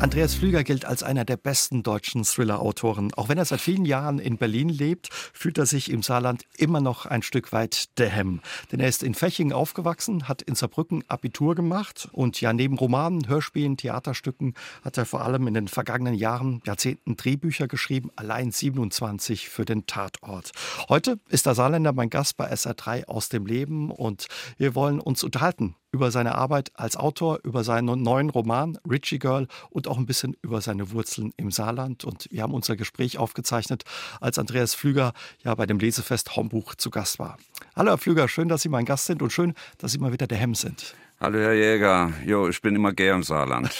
[0.00, 3.12] Andreas Flüger gilt als einer der besten deutschen Thriller-Autoren.
[3.14, 6.80] Auch wenn er seit vielen Jahren in Berlin lebt, fühlt er sich im Saarland immer
[6.80, 8.40] noch ein Stück weit daheim.
[8.70, 13.26] Denn er ist in Fechingen aufgewachsen, hat in Saarbrücken Abitur gemacht und ja neben Romanen,
[13.26, 19.48] Hörspielen, Theaterstücken hat er vor allem in den vergangenen Jahren, Jahrzehnten Drehbücher geschrieben, allein 27
[19.48, 20.52] für den Tatort.
[20.88, 24.28] Heute ist der Saarländer mein Gast bei SR3 aus dem Leben und
[24.58, 29.46] wir wollen uns unterhalten über seine Arbeit als Autor, über seinen neuen Roman Richie Girl
[29.70, 32.04] und auch ein bisschen über seine Wurzeln im Saarland.
[32.04, 33.84] Und wir haben unser Gespräch aufgezeichnet,
[34.20, 37.38] als Andreas Flüger ja bei dem Lesefest Hombuch zu Gast war.
[37.74, 40.26] Hallo Herr Flüger, schön, dass Sie mein Gast sind und schön, dass Sie mal wieder
[40.26, 40.94] der Hemm sind.
[41.20, 43.70] Hallo Herr Jäger, jo, ich bin immer gern im Saarland.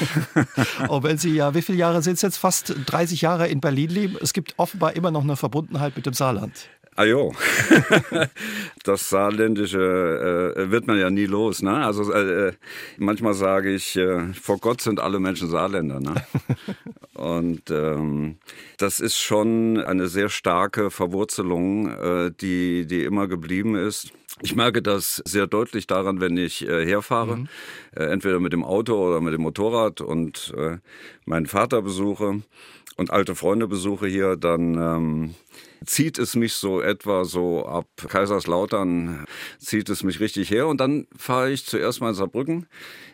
[0.89, 2.37] Auch wenn Sie ja, wie viele Jahre sind es jetzt?
[2.37, 4.17] Fast 30 Jahre in Berlin leben.
[4.21, 6.69] Es gibt offenbar immer noch eine Verbundenheit mit dem Saarland.
[6.99, 7.33] Ah jo,
[8.83, 11.63] das Saarländische äh, wird man ja nie los.
[11.63, 11.73] Ne?
[11.73, 12.55] Also äh,
[12.97, 16.01] manchmal sage ich, äh, vor Gott sind alle Menschen Saarländer.
[16.01, 16.15] Ne?
[17.15, 18.39] Und ähm,
[18.79, 24.11] das ist schon eine sehr starke Verwurzelung, äh, die, die immer geblieben ist.
[24.43, 27.49] Ich merke das sehr deutlich daran, wenn ich äh, herfahre, mhm.
[27.95, 30.79] äh, entweder mit dem Auto oder mit dem Motorrad und äh,
[31.27, 32.43] meinen Vater besuche
[32.99, 35.35] und alte Freunde besuche hier, dann ähm,
[35.87, 39.25] zieht es mich so etwa so ab Kaiserslautern,
[39.59, 40.67] zieht es mich richtig her.
[40.67, 42.67] Und dann fahre ich zuerst mal in Saarbrücken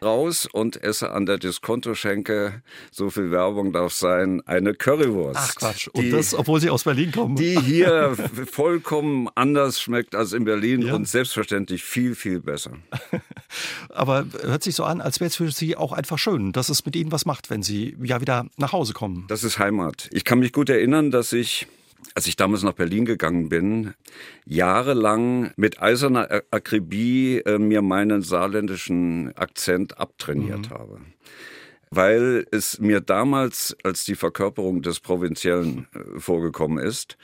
[0.02, 5.38] raus und esse an der Diskontoschenke, so viel Werbung darf sein, eine Currywurst.
[5.38, 5.88] Ach Quatsch.
[5.88, 7.36] Und die, das, obwohl Sie aus Berlin kommen.
[7.36, 8.16] Die hier
[8.50, 10.94] vollkommen anders schmeckt als in Berlin ja.
[10.94, 12.72] und selbstverständlich viel, viel besser.
[13.90, 16.84] Aber hört sich so an, als wäre es für Sie auch einfach schön, dass es
[16.84, 19.24] mit Ihnen was macht, wenn Sie ja wieder nach Hause kommen.
[19.28, 20.08] Das ist Heimat.
[20.12, 21.66] Ich kann mich gut erinnern, dass ich
[22.14, 23.94] als ich damals nach Berlin gegangen bin,
[24.44, 30.74] jahrelang mit eiserner Akribie äh, mir meinen saarländischen Akzent abtrainiert mhm.
[30.74, 31.00] habe.
[31.90, 37.16] Weil es mir damals als die Verkörperung des Provinziellen äh, vorgekommen ist.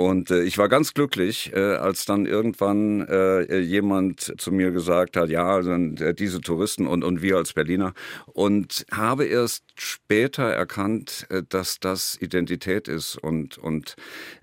[0.00, 5.14] Und äh, ich war ganz glücklich, äh, als dann irgendwann äh, jemand zu mir gesagt
[5.14, 7.92] hat, ja, also, äh, diese Touristen und, und wir als Berliner.
[8.24, 13.94] Und habe erst später erkannt, äh, dass das Identität ist und, und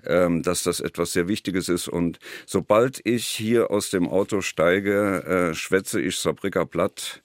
[0.06, 1.88] ähm, dass das etwas sehr Wichtiges ist.
[1.88, 7.24] Und sobald ich hier aus dem Auto steige, äh, schwätze ich Saarbrücker Platt.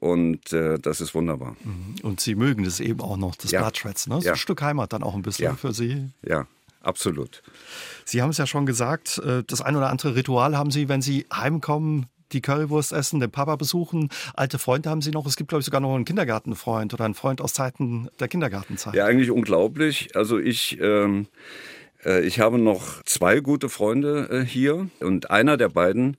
[0.00, 1.56] Und äh, das ist wunderbar.
[1.62, 1.94] Mhm.
[2.02, 3.60] Und Sie mögen das eben auch noch, das ja.
[3.60, 4.12] Blattschwätzen.
[4.12, 4.20] Ne?
[4.20, 4.32] So ja.
[4.32, 5.54] ein Stück Heimat dann auch ein bisschen ja.
[5.54, 6.08] für Sie.
[6.26, 6.48] Ja,
[6.80, 7.42] Absolut.
[8.04, 11.02] Sie haben es ja schon gesagt, äh, das ein oder andere Ritual haben Sie, wenn
[11.02, 14.10] Sie heimkommen, die Currywurst essen, den Papa besuchen.
[14.34, 15.26] Alte Freunde haben Sie noch.
[15.26, 18.94] Es gibt, glaube ich, sogar noch einen Kindergartenfreund oder einen Freund aus Zeiten der Kindergartenzeit.
[18.94, 20.14] Ja, eigentlich unglaublich.
[20.14, 21.26] Also ich, ähm,
[22.04, 26.16] äh, ich habe noch zwei gute Freunde äh, hier und einer der beiden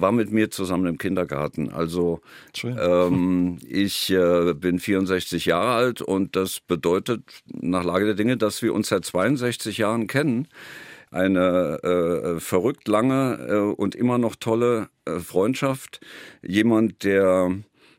[0.00, 1.70] war mit mir zusammen im Kindergarten.
[1.70, 2.20] Also
[2.64, 8.62] ähm, ich äh, bin 64 Jahre alt und das bedeutet nach Lage der Dinge, dass
[8.62, 10.48] wir uns seit 62 Jahren kennen.
[11.10, 16.00] Eine äh, verrückt lange äh, und immer noch tolle äh, Freundschaft.
[16.42, 17.50] Jemand, der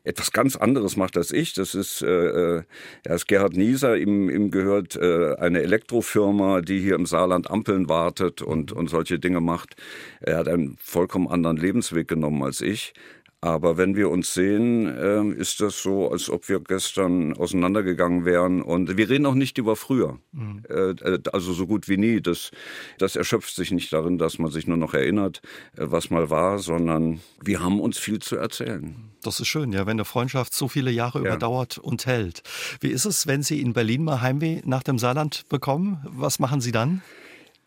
[0.04, 1.54] etwas ganz anderes macht als ich.
[1.54, 2.62] Das ist, äh, äh,
[3.04, 7.88] er ist Gerhard Nieser, ihm, ihm gehört äh, eine Elektrofirma, die hier im Saarland Ampeln
[7.88, 9.76] wartet und, und solche Dinge macht.
[10.20, 12.94] Er hat einen vollkommen anderen Lebensweg genommen als ich.
[13.42, 18.60] Aber wenn wir uns sehen, äh, ist das so, als ob wir gestern auseinandergegangen wären.
[18.60, 20.18] Und wir reden auch nicht über früher.
[20.32, 20.62] Mhm.
[20.68, 22.20] Äh, also so gut wie nie.
[22.20, 22.50] Das,
[22.98, 25.40] das erschöpft sich nicht darin, dass man sich nur noch erinnert,
[25.76, 29.10] äh, was mal war, sondern wir haben uns viel zu erzählen.
[29.22, 31.26] Das ist schön, ja, wenn eine Freundschaft so viele Jahre ja.
[31.26, 32.42] überdauert und hält.
[32.80, 36.04] Wie ist es, wenn Sie in Berlin mal Heimweh nach dem Saarland bekommen?
[36.04, 37.02] Was machen Sie dann?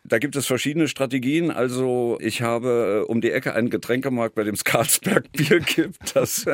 [0.06, 1.50] Da gibt es verschiedene Strategien.
[1.50, 6.14] Also ich habe äh, um die Ecke einen Getränkemarkt, bei dem es Karlsberg Bier gibt.
[6.14, 6.44] Das,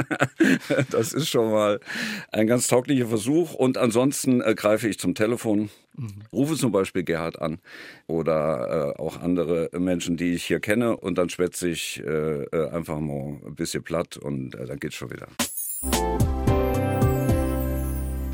[0.91, 1.81] das ist schon mal
[2.31, 3.55] ein ganz tauglicher Versuch.
[3.55, 6.23] Und ansonsten äh, greife ich zum Telefon, mhm.
[6.33, 7.59] rufe zum Beispiel Gerhard an
[8.07, 10.97] oder äh, auch andere Menschen, die ich hier kenne.
[10.97, 14.95] Und dann schwätze ich äh, äh einfach mal ein bisschen platt und äh, dann geht's
[14.95, 15.27] schon wieder.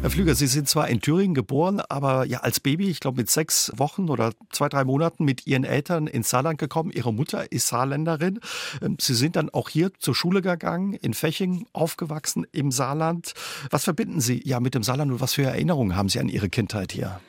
[0.06, 3.28] Herr Flüger, Sie sind zwar in Thüringen geboren, aber ja als Baby, ich glaube mit
[3.28, 6.92] sechs Wochen oder zwei, drei Monaten mit Ihren Eltern ins Saarland gekommen.
[6.92, 8.38] Ihre Mutter ist Saarländerin.
[8.80, 13.34] Ähm, Sie sind dann auch hier zur Schule gegangen, in Feching aufgewachsen im Saarland.
[13.70, 16.50] Was verbinden Sie ja mit dem Saarland und was für Erinnerungen haben Sie an Ihre
[16.50, 17.20] Kindheit hier?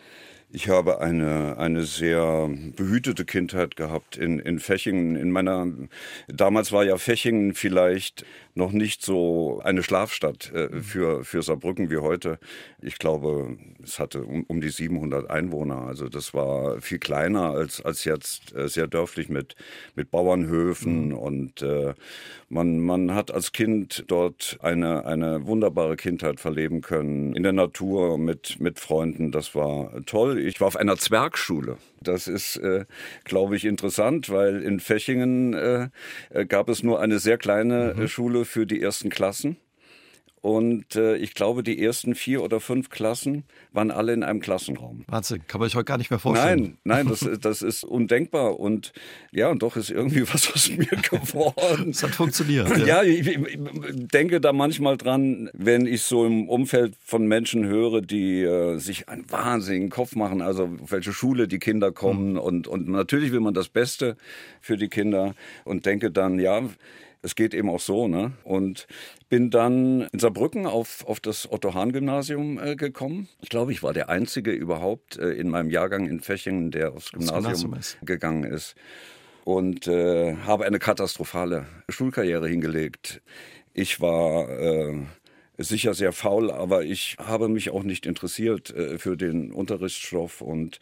[0.49, 5.17] Ich habe eine, eine sehr behütete Kindheit gehabt in, in Fechingen.
[5.17, 5.67] In meiner,
[6.29, 8.25] damals war ja Fechingen vielleicht
[8.57, 12.39] noch nicht so eine Schlafstadt äh, für, für Saarbrücken wie heute.
[12.81, 15.83] Ich glaube, es hatte um, um die 700 Einwohner.
[15.83, 19.55] Also das war viel kleiner als, als jetzt, äh, sehr dörflich mit,
[19.95, 21.09] mit Bauernhöfen.
[21.09, 21.17] Mhm.
[21.17, 21.93] Und äh,
[22.49, 27.35] man, man hat als Kind dort eine, eine wunderbare Kindheit verleben können.
[27.35, 29.31] In der Natur mit, mit Freunden.
[29.31, 30.39] Das war toll.
[30.39, 31.77] Ich war auf einer Zwergschule.
[32.01, 32.85] Das ist, äh,
[33.23, 35.89] glaube ich, interessant, weil in Fechingen äh,
[36.29, 38.07] äh gab es nur eine sehr kleine mhm.
[38.07, 39.57] Schule für die ersten Klassen.
[40.47, 45.03] Und äh, ich glaube, die ersten vier oder fünf Klassen waren alle in einem Klassenraum.
[45.07, 46.77] Wahnsinn, kann man sich heute gar nicht mehr vorstellen.
[46.85, 48.57] Nein, nein, das, das ist undenkbar.
[48.57, 48.93] Und
[49.33, 51.89] ja, und doch ist irgendwie was aus mir geworden.
[51.89, 52.69] Es hat funktioniert.
[52.77, 53.59] Ja, ja ich, ich,
[54.07, 59.09] denke da manchmal dran, wenn ich so im Umfeld von Menschen höre, die äh, sich
[59.09, 62.31] einen wahnsinnigen Kopf machen, also auf welche Schule die Kinder kommen.
[62.31, 62.39] Mhm.
[62.39, 64.15] Und, und natürlich will man das Beste
[64.61, 65.35] für die Kinder
[65.65, 66.61] und denke dann, ja,
[67.21, 68.33] es geht eben auch so, ne?
[68.43, 68.87] Und
[69.29, 73.27] bin dann in Saarbrücken auf, auf das Otto-Hahn-Gymnasium äh, gekommen.
[73.41, 77.11] Ich glaube, ich war der Einzige überhaupt äh, in meinem Jahrgang in Fechingen, der aufs
[77.11, 77.97] Gymnasium, Gymnasium ist.
[78.03, 78.75] gegangen ist.
[79.43, 83.21] Und äh, habe eine katastrophale Schulkarriere hingelegt.
[83.73, 85.05] Ich war äh,
[85.57, 90.79] sicher sehr faul, aber ich habe mich auch nicht interessiert äh, für den Unterrichtsstoff und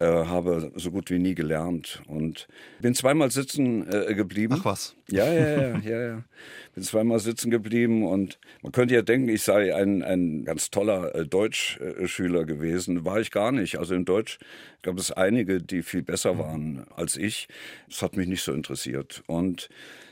[0.00, 2.48] äh, habe so gut wie nie gelernt und
[2.80, 4.56] bin zweimal sitzen äh, geblieben.
[4.58, 4.96] Ach was?
[5.08, 6.24] Ja, ja, ja, ja, ja.
[6.74, 11.14] Bin zweimal sitzen geblieben und man könnte ja denken, ich sei ein, ein ganz toller
[11.14, 13.04] äh, Deutschschüler gewesen.
[13.04, 13.78] War ich gar nicht.
[13.78, 14.38] Also in Deutsch
[14.80, 17.48] gab es einige, die viel besser waren als ich.
[17.88, 19.22] Das hat mich nicht so interessiert.
[19.26, 19.68] Und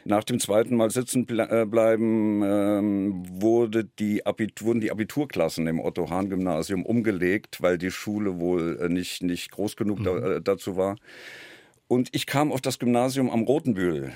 [0.09, 4.23] nach dem zweiten Mal sitzen äh, bleiben ähm, wurde die
[4.61, 10.01] wurden die Abiturklassen im Otto-Hahn-Gymnasium umgelegt, weil die Schule wohl äh, nicht, nicht groß genug
[10.01, 10.05] mhm.
[10.05, 10.97] da, äh, dazu war.
[11.89, 14.13] Und ich kam auf das Gymnasium am Rotenbühl.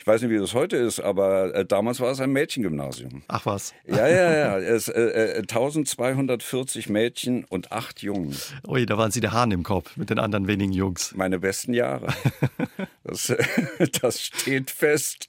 [0.00, 3.22] Ich weiß nicht, wie das heute ist, aber äh, damals war es ein Mädchengymnasium.
[3.28, 3.74] Ach was.
[3.86, 4.58] Ja, ja, ja.
[4.70, 8.34] Es, äh, 1240 äh, Mädchen und acht Jungen.
[8.66, 11.12] Ui, da waren Sie der Hahn im Kopf mit den anderen wenigen Jungs.
[11.14, 12.14] Meine besten Jahre.
[13.04, 13.30] das,
[14.00, 15.28] das steht fest.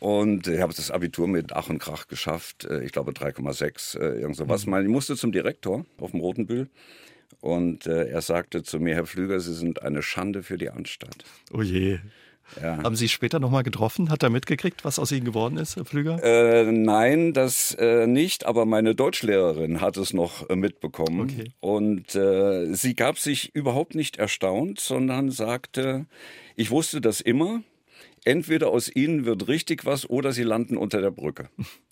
[0.00, 2.64] Und ich habe das Abitur mit Ach und Krach geschafft.
[2.64, 4.64] Äh, ich glaube 3,6, äh, irgend sowas.
[4.64, 4.80] Mhm.
[4.80, 6.70] Ich musste zum Direktor auf dem Rotenbühl.
[7.42, 11.26] Und äh, er sagte zu mir, Herr Flüger, Sie sind eine Schande für die Anstalt.
[11.52, 11.98] Oh je.
[12.60, 12.82] Ja.
[12.82, 14.10] Haben Sie später nochmal getroffen?
[14.10, 16.22] Hat er mitgekriegt, was aus Ihnen geworden ist, Herr Pflüger?
[16.22, 21.30] Äh, nein, das äh, nicht, aber meine Deutschlehrerin hat es noch äh, mitbekommen.
[21.30, 21.52] Okay.
[21.60, 26.06] Und äh, sie gab sich überhaupt nicht erstaunt, sondern sagte,
[26.56, 27.62] ich wusste das immer,
[28.24, 31.48] entweder aus Ihnen wird richtig was oder Sie landen unter der Brücke.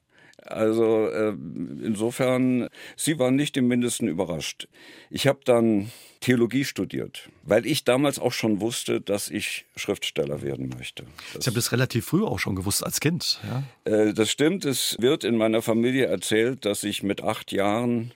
[0.44, 1.34] Also äh,
[1.82, 4.68] insofern, sie waren nicht im mindesten überrascht.
[5.10, 5.90] Ich habe dann
[6.20, 11.04] Theologie studiert, weil ich damals auch schon wusste, dass ich Schriftsteller werden möchte.
[11.32, 13.40] Das, ich habe das relativ früh auch schon gewusst als Kind.
[13.44, 13.62] Ja?
[13.92, 14.64] Äh, das stimmt.
[14.64, 18.12] Es wird in meiner Familie erzählt, dass ich mit acht Jahren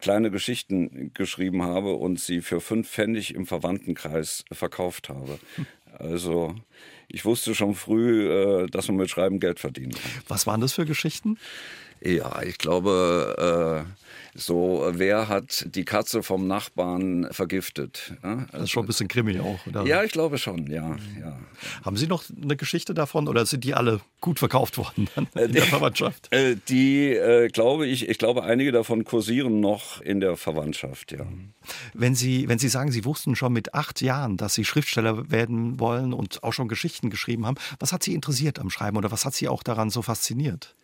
[0.00, 5.38] kleine Geschichten geschrieben habe und sie für fünf Pfennig im Verwandtenkreis verkauft habe.
[5.98, 6.54] Also
[7.12, 10.10] ich wusste schon früh, äh, dass man mit Schreiben Geld verdienen kann.
[10.28, 11.38] Was waren das für Geschichten?
[12.02, 14.00] Ja, ich glaube, äh,
[14.34, 18.14] so, wer hat die Katze vom Nachbarn vergiftet?
[18.22, 19.84] Ja, das ist schon ein bisschen Krimi auch, oder?
[19.84, 21.38] Ja, ich glaube schon, ja, ja.
[21.84, 25.52] Haben Sie noch eine Geschichte davon oder sind die alle gut verkauft worden in die,
[25.54, 26.28] der Verwandtschaft?
[26.40, 31.26] Äh, die, äh, glaube ich, ich glaube, einige davon kursieren noch in der Verwandtschaft, ja.
[31.92, 35.80] Wenn Sie, wenn Sie sagen, Sie wussten schon mit acht Jahren, dass Sie Schriftsteller werden
[35.80, 39.24] wollen und auch schon Geschichten geschrieben haben, was hat Sie interessiert am Schreiben oder was
[39.24, 40.74] hat Sie auch daran so fasziniert?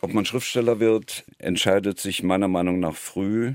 [0.00, 3.54] Ob man Schriftsteller wird, entscheidet sich meiner Meinung nach früh.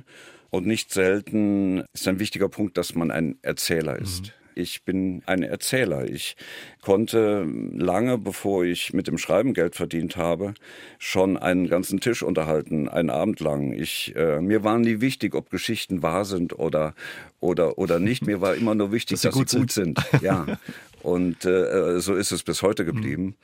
[0.52, 4.28] Und nicht selten ist ein wichtiger Punkt, dass man ein Erzähler ist.
[4.28, 4.32] Mhm.
[4.58, 6.10] Ich bin ein Erzähler.
[6.10, 6.38] Ich
[6.82, 10.54] konnte lange, bevor ich mit dem Schreiben Geld verdient habe,
[10.98, 13.74] schon einen ganzen Tisch unterhalten, einen Abend lang.
[13.74, 16.96] Ich, äh, mir war nie wichtig, ob Geschichten wahr sind oder,
[17.42, 18.25] oder, oder nicht.
[18.25, 20.00] Mir war immer nur wichtig, dass sie, dass gut, sie gut sind.
[20.00, 20.22] sind.
[20.22, 20.46] Ja.
[21.04, 23.24] Und äh, so ist es bis heute geblieben.
[23.24, 23.36] Mhm.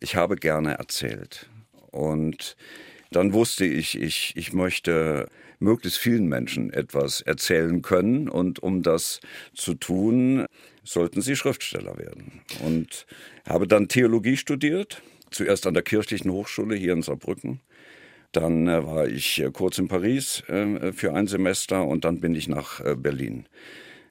[0.00, 1.50] Ich habe gerne erzählt.
[1.90, 2.56] Und
[3.10, 5.28] dann wusste ich, ich, ich möchte
[5.58, 8.28] möglichst vielen Menschen etwas erzählen können.
[8.28, 9.20] Und um das
[9.54, 10.46] zu tun,
[10.84, 12.42] sollten sie Schriftsteller werden.
[12.64, 13.06] Und
[13.48, 17.60] habe dann Theologie studiert, zuerst an der Kirchlichen Hochschule hier in Saarbrücken.
[18.32, 22.34] Dann äh, war ich äh, kurz in Paris äh, für ein Semester und dann bin
[22.34, 23.48] ich nach Berlin.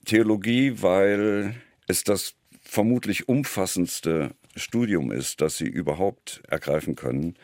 [0.06, 1.56] Theologie, weil
[1.88, 7.36] es das vermutlich umfassendste Studium ist, das sie überhaupt ergreifen können.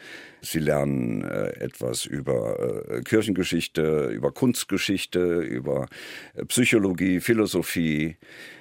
[0.42, 5.88] Sie lernen äh, etwas über äh, Kirchengeschichte, über Kunstgeschichte, über
[6.34, 8.18] äh, Psychologie, Philosophie.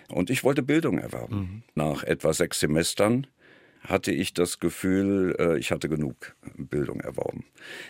[0.09, 1.37] Und ich wollte Bildung erwerben.
[1.37, 1.62] Mhm.
[1.75, 3.26] Nach etwa sechs Semestern
[3.82, 7.44] hatte ich das Gefühl, äh, ich hatte genug Bildung erworben.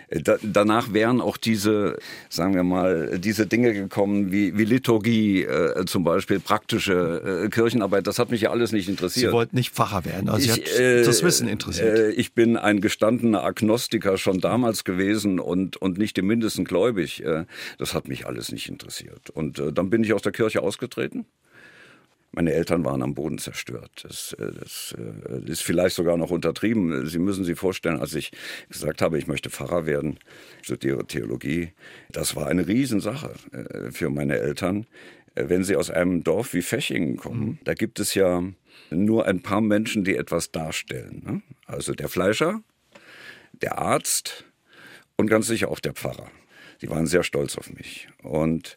[0.08, 5.42] Äh, da, danach wären auch diese, sagen wir mal, diese Dinge gekommen wie, wie Liturgie
[5.42, 8.06] äh, zum Beispiel, praktische äh, Kirchenarbeit.
[8.06, 9.30] Das hat mich ja alles nicht interessiert.
[9.30, 11.98] Sie wollten nicht Pfarrer werden, also ich, Sie hat äh, das Wissen interessiert.
[11.98, 17.22] Äh, ich bin ein gestandener Agnostiker schon damals gewesen und, und nicht im Mindesten gläubig.
[17.78, 19.30] das hat mich alles nicht interessiert.
[19.30, 21.26] Und dann bin ich aus der Kirche ausgetreten.
[22.32, 23.90] Meine Eltern waren am Boden zerstört.
[24.04, 27.06] Das, äh, das, äh, ist vielleicht sogar noch untertrieben.
[27.06, 28.30] Sie müssen sich vorstellen, als ich
[28.68, 30.18] gesagt habe, ich möchte Pfarrer werden,
[30.62, 31.72] studiere Theologie,
[32.10, 34.86] das war eine Riesensache äh, für meine Eltern.
[35.34, 37.58] Wenn sie aus einem Dorf wie Fechingen kommen, mhm.
[37.64, 38.42] da gibt es ja
[38.90, 41.22] nur ein paar Menschen, die etwas darstellen.
[41.24, 41.42] Ne?
[41.66, 42.62] Also der Fleischer,
[43.52, 44.44] der Arzt
[45.16, 46.30] und ganz sicher auch der Pfarrer.
[46.82, 48.08] Die waren sehr stolz auf mich.
[48.22, 48.76] Und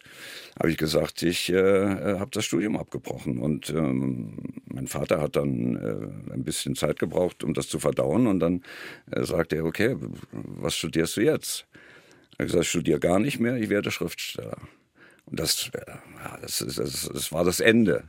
[0.58, 3.38] habe ich gesagt, ich äh, äh habe das Studium abgebrochen.
[3.38, 8.26] Und ähm, mein Vater hat dann äh, ein bisschen Zeit gebraucht, um das zu verdauen.
[8.26, 8.62] Und dann
[9.10, 9.96] äh, sagte er, okay,
[10.32, 11.66] was studierst du jetzt?
[12.32, 14.58] Ich habe gesagt, ich studiere gar nicht mehr, ich werde Schriftsteller.
[15.36, 18.04] Das, ja, das, ist, das, das war das Ende.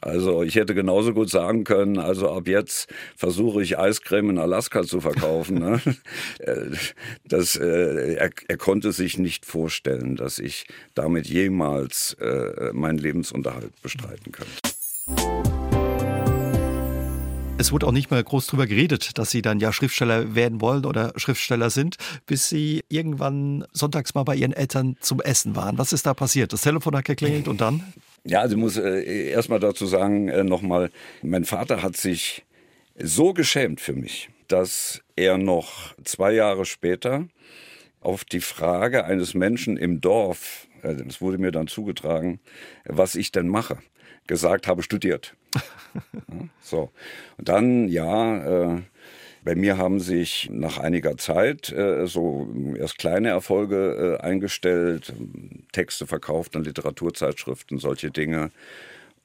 [0.00, 4.82] Also ich hätte genauso gut sagen können, also ab jetzt versuche ich Eiscreme in Alaska
[4.82, 5.58] zu verkaufen.
[5.58, 5.80] Ne?
[6.38, 6.70] Äh,
[7.24, 13.80] das, äh, er, er konnte sich nicht vorstellen, dass ich damit jemals äh, meinen Lebensunterhalt
[13.82, 15.51] bestreiten könnte.
[17.62, 20.84] Es wurde auch nicht mehr groß drüber geredet, dass Sie dann ja Schriftsteller werden wollen
[20.84, 21.94] oder Schriftsteller sind,
[22.26, 25.78] bis Sie irgendwann sonntags mal bei Ihren Eltern zum Essen waren.
[25.78, 26.52] Was ist da passiert?
[26.52, 27.84] Das Telefon hat geklingelt und dann?
[28.24, 30.90] Ja, also ich muss äh, erst mal dazu sagen, äh, nochmal,
[31.22, 32.44] mein Vater hat sich
[32.98, 37.28] so geschämt für mich, dass er noch zwei Jahre später
[38.00, 42.40] auf die Frage eines Menschen im Dorf, äh, das wurde mir dann zugetragen,
[42.86, 43.78] was ich denn mache,
[44.26, 45.34] gesagt habe, studiert.
[46.62, 46.90] so.
[47.38, 48.82] Und dann, ja, äh,
[49.44, 52.48] bei mir haben sich nach einiger Zeit äh, so
[52.78, 55.12] erst kleine Erfolge äh, eingestellt,
[55.72, 58.50] Texte verkauft an Literaturzeitschriften, solche Dinge.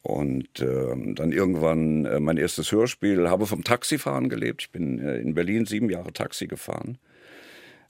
[0.01, 4.63] Und äh, dann irgendwann äh, mein erstes Hörspiel, habe vom Taxifahren gelebt.
[4.63, 6.98] Ich bin äh, in Berlin sieben Jahre Taxi gefahren.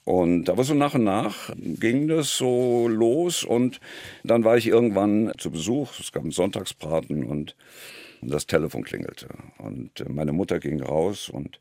[0.08, 3.78] Und da war so nach und nach ging das so los und
[4.24, 6.00] dann war ich irgendwann zu Besuch.
[6.00, 7.54] Es gab einen Sonntagsbraten und
[8.22, 9.28] das Telefon klingelte.
[9.58, 11.60] Und äh, meine Mutter ging raus und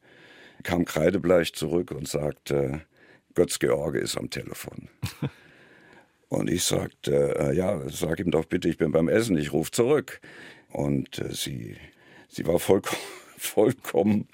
[0.64, 2.84] kam kreidebleich zurück und sagte,
[3.36, 4.88] Götz-George ist am Telefon.
[6.30, 9.72] und ich sagte, äh, ja, sag ihm doch bitte, ich bin beim Essen, ich rufe
[9.72, 10.22] zurück.
[10.72, 11.76] Und äh, sie,
[12.30, 13.02] sie war vollkommen
[13.38, 14.28] vollkommen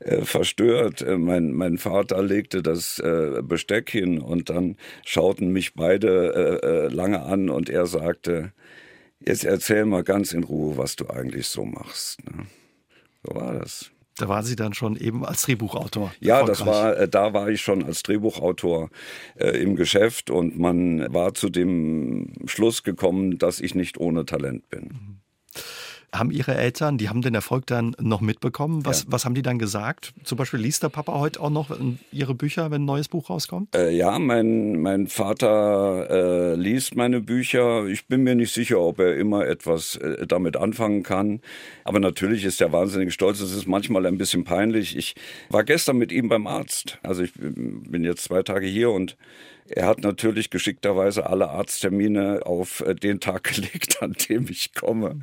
[0.00, 1.02] äh, verstört.
[1.02, 6.66] Äh, mein, mein Vater legte das äh, Besteck hin und dann schauten mich beide äh,
[6.66, 8.52] äh lange an und er sagte,
[9.20, 12.24] jetzt erzähl mal ganz in Ruhe, was du eigentlich so machst.
[12.24, 12.46] Ne?
[13.22, 13.90] So war das.
[14.16, 16.12] Da waren Sie dann schon eben als Drehbuchautor.
[16.20, 18.90] Ja, das war, da war ich schon als Drehbuchautor
[19.34, 24.68] äh, im Geschäft und man war zu dem Schluss gekommen, dass ich nicht ohne Talent
[24.68, 24.82] bin.
[24.82, 25.20] Mhm.
[26.14, 28.84] Haben Ihre Eltern, die haben den Erfolg dann noch mitbekommen?
[28.86, 29.06] Was, ja.
[29.10, 30.14] was haben die dann gesagt?
[30.22, 31.76] Zum Beispiel liest der Papa heute auch noch
[32.12, 33.74] Ihre Bücher, wenn ein neues Buch rauskommt?
[33.74, 37.86] Äh, ja, mein, mein Vater äh, liest meine Bücher.
[37.86, 41.40] Ich bin mir nicht sicher, ob er immer etwas äh, damit anfangen kann.
[41.84, 43.40] Aber natürlich ist er wahnsinnig stolz.
[43.40, 44.96] Es ist manchmal ein bisschen peinlich.
[44.96, 45.14] Ich
[45.50, 46.98] war gestern mit ihm beim Arzt.
[47.02, 49.16] Also ich bin jetzt zwei Tage hier und
[49.66, 55.20] er hat natürlich geschickterweise alle Arzttermine auf äh, den Tag gelegt, an dem ich komme.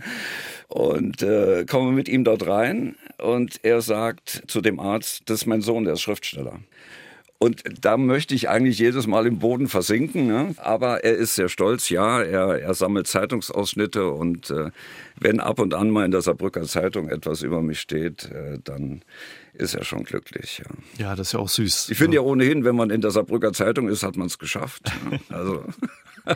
[0.68, 5.46] Und äh, komme mit ihm dort rein und er sagt zu dem Arzt, das ist
[5.46, 6.60] mein Sohn, der ist Schriftsteller.
[7.38, 10.28] Und da möchte ich eigentlich jedes Mal im Boden versinken.
[10.28, 10.54] Ne?
[10.58, 12.22] Aber er ist sehr stolz, ja.
[12.22, 14.70] Er, er sammelt Zeitungsausschnitte und äh,
[15.20, 19.02] wenn ab und an mal in der Saarbrücker Zeitung etwas über mich steht, äh, dann
[19.54, 20.60] ist er schon glücklich.
[20.60, 21.90] Ja, ja das ist ja auch süß.
[21.90, 24.92] Ich finde ja ohnehin, wenn man in der Saarbrücker Zeitung ist, hat man es geschafft.
[25.30, 25.66] Also.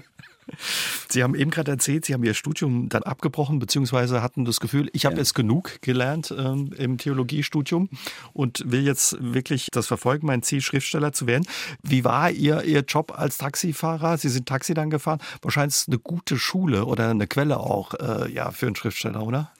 [1.09, 4.89] Sie haben eben gerade erzählt, Sie haben Ihr Studium dann abgebrochen, beziehungsweise hatten das Gefühl,
[4.93, 5.21] ich habe ja.
[5.21, 7.89] jetzt genug gelernt ähm, im Theologiestudium
[8.33, 11.45] und will jetzt wirklich das verfolgen, mein Ziel, Schriftsteller zu werden.
[11.81, 14.17] Wie war Ihr, Ihr Job als Taxifahrer?
[14.17, 15.19] Sie sind Taxi dann gefahren.
[15.41, 19.51] Wahrscheinlich eine gute Schule oder eine Quelle auch äh, ja, für einen Schriftsteller, oder?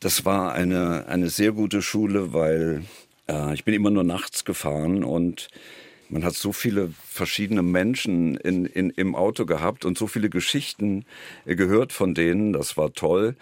[0.00, 2.84] Das war eine, eine sehr gute Schule, weil
[3.28, 5.48] äh, ich bin immer nur nachts gefahren und
[6.08, 11.04] man hat so viele verschiedene Menschen in, in, im Auto gehabt und so viele Geschichten
[11.44, 12.54] gehört von denen.
[12.54, 13.36] Das war toll.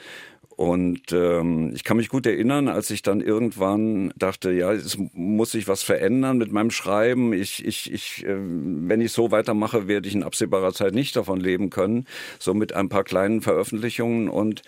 [0.59, 5.53] Und ähm, ich kann mich gut erinnern, als ich dann irgendwann dachte, ja, es muss
[5.53, 7.33] sich was verändern mit meinem Schreiben.
[7.33, 11.39] Ich, ich, ich, äh, wenn ich so weitermache, werde ich in absehbarer Zeit nicht davon
[11.39, 12.07] leben können.
[12.41, 14.29] So mit ein paar kleinen Veröffentlichungen.
[14.29, 14.63] Und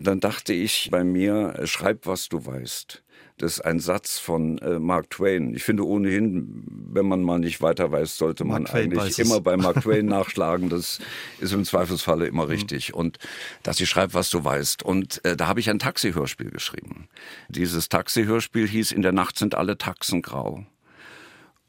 [0.00, 3.02] dann dachte ich bei mir, schreib, was du weißt.
[3.36, 5.54] Das ist ein Satz von äh, Mark Twain.
[5.54, 9.82] Ich finde ohnehin, wenn man mal nicht weiter weiß, sollte man eigentlich immer bei Mark
[9.82, 10.68] Twain nachschlagen.
[10.68, 10.98] Das
[11.40, 12.50] ist im Zweifelsfalle immer mhm.
[12.50, 12.92] richtig.
[12.92, 13.18] Und
[13.62, 14.82] dass sie schreibt, was du weißt.
[14.82, 17.08] Und äh, da habe ich ein Taxi-Hörspiel geschrieben.
[17.48, 20.66] Dieses Taxi-Hörspiel hieß In der Nacht sind alle Taxen grau.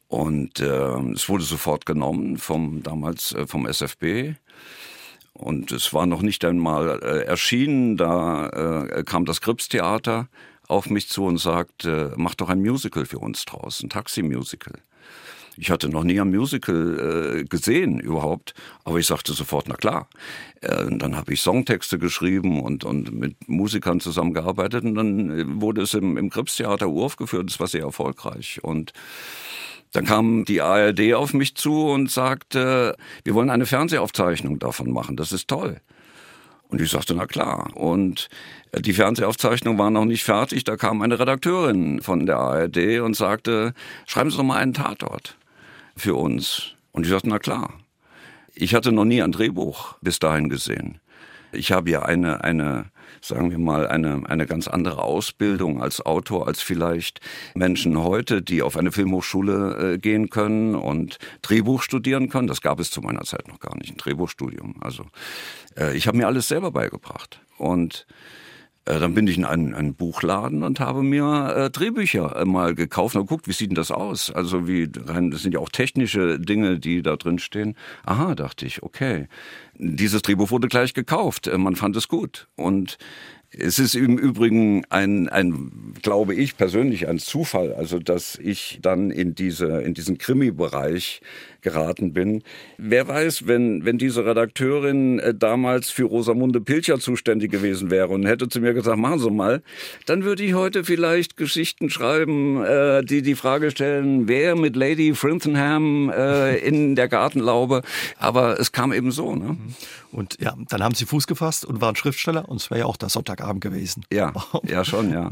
[0.09, 4.35] Und äh, es wurde sofort genommen vom damals äh, vom SFB.
[5.41, 10.27] Und es war noch nicht einmal äh, erschienen, da äh, kam das Krips-Theater
[10.67, 14.75] auf mich zu und sagte, mach doch ein Musical für uns draußen, ein Taxi-Musical.
[15.57, 18.53] Ich hatte noch nie ein Musical äh, gesehen überhaupt,
[18.86, 20.07] aber ich sagte sofort, na klar.
[20.62, 25.81] Äh, dann habe ich Songtexte geschrieben und, und mit Musikern zusammengearbeitet und dann äh, wurde
[25.81, 27.50] es im, im Krips-Theater uraufgeführt.
[27.50, 28.93] Das war sehr erfolgreich und
[29.91, 35.17] dann kam die ARD auf mich zu und sagte, wir wollen eine Fernsehaufzeichnung davon machen.
[35.17, 35.81] Das ist toll.
[36.69, 37.75] Und ich sagte, na klar.
[37.75, 38.29] Und
[38.74, 40.63] die Fernsehaufzeichnung war noch nicht fertig.
[40.63, 43.74] Da kam eine Redakteurin von der ARD und sagte,
[44.05, 45.36] schreiben Sie doch mal einen Tatort
[45.98, 46.75] für uns.
[46.93, 47.74] Und ich sagte, na klar.
[48.53, 51.00] Ich hatte noch nie ein Drehbuch bis dahin gesehen.
[51.51, 52.86] Ich habe ja eine, eine,
[53.22, 57.20] sagen wir mal, eine, eine ganz andere Ausbildung als Autor als vielleicht
[57.55, 62.48] Menschen heute, die auf eine Filmhochschule äh, gehen können und Drehbuch studieren können.
[62.48, 64.75] Das gab es zu meiner Zeit noch gar nicht, ein Drehbuchstudium.
[64.81, 65.05] Also
[65.77, 67.41] äh, ich habe mir alles selber beigebracht.
[67.58, 68.08] Und
[69.00, 73.15] dann bin ich in einen, einen Buchladen und habe mir äh, Drehbücher äh, mal gekauft
[73.15, 74.31] und geguckt, wie sieht denn das aus?
[74.31, 77.75] Also wie das sind ja auch technische Dinge, die da drin stehen.
[78.05, 79.27] Aha, dachte ich, okay.
[79.75, 81.48] Dieses Drehbuch wurde gleich gekauft.
[81.48, 82.98] Äh, man fand es gut und
[83.57, 89.12] es ist im Übrigen ein, ein, glaube ich persönlich, ein Zufall, also dass ich dann
[89.12, 91.21] in diese, in diesen Krimi-Bereich
[91.61, 92.43] geraten bin.
[92.77, 98.25] Wer weiß, wenn, wenn diese Redakteurin äh, damals für Rosamunde Pilcher zuständig gewesen wäre und
[98.25, 99.61] hätte zu mir gesagt, machen Sie mal,
[100.05, 105.13] dann würde ich heute vielleicht Geschichten schreiben, äh, die die Frage stellen, wer mit Lady
[105.13, 107.81] Frintonham äh, in der Gartenlaube.
[108.17, 109.35] Aber es kam eben so.
[109.35, 109.57] Ne?
[110.11, 112.97] Und ja, dann haben Sie Fuß gefasst und waren Schriftsteller und es wäre ja auch
[112.97, 114.03] der Sonntagabend gewesen.
[114.11, 115.29] Ja, ja schon, ja.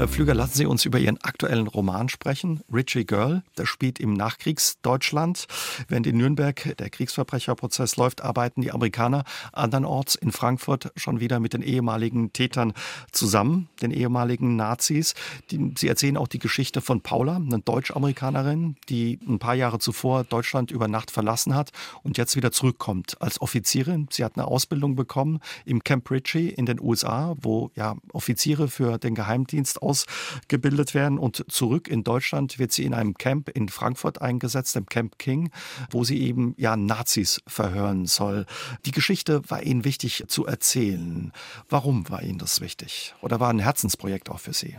[0.00, 2.62] Herr Pflüger, lassen Sie uns über Ihren aktuellen Roman sprechen.
[2.72, 5.46] Richie Girl, der spielt im Nachkriegsdeutschland.
[5.88, 11.52] Während in Nürnberg der Kriegsverbrecherprozess läuft, arbeiten die Amerikaner andernorts in Frankfurt schon wieder mit
[11.52, 12.72] den ehemaligen Tätern
[13.12, 15.12] zusammen, den ehemaligen Nazis.
[15.50, 20.24] Die, sie erzählen auch die Geschichte von Paula, einer Deutsch-Amerikanerin, die ein paar Jahre zuvor
[20.24, 21.72] Deutschland über Nacht verlassen hat
[22.02, 24.08] und jetzt wieder zurückkommt als Offizierin.
[24.10, 28.96] Sie hat eine Ausbildung bekommen im Camp Ritchie in den USA, wo ja Offiziere für
[28.96, 31.18] den Geheimdienst ausgebildet werden.
[31.18, 35.50] Und zurück in Deutschland wird sie in einem Camp in Frankfurt eingesetzt, im Camp King,
[35.90, 38.46] wo sie eben ja Nazis verhören soll.
[38.86, 41.32] Die Geschichte war Ihnen wichtig zu erzählen.
[41.68, 43.14] Warum war Ihnen das wichtig?
[43.20, 44.76] Oder war ein Herzensprojekt auch für Sie?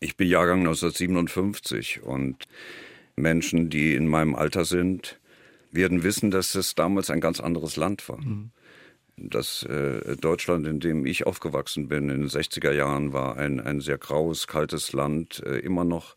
[0.00, 2.44] Ich bin Jahrgang 1957 und
[3.16, 5.18] Menschen, die in meinem Alter sind,
[5.70, 8.20] werden wissen, dass es damals ein ganz anderes Land war.
[8.20, 8.50] Mhm.
[9.16, 13.80] Das äh, Deutschland, in dem ich aufgewachsen bin, in den 60er Jahren, war ein, ein
[13.80, 16.16] sehr graues, kaltes Land, äh, immer noch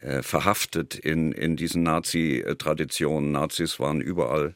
[0.00, 3.32] äh, verhaftet in, in diesen Nazi-Traditionen.
[3.32, 4.54] Nazis waren überall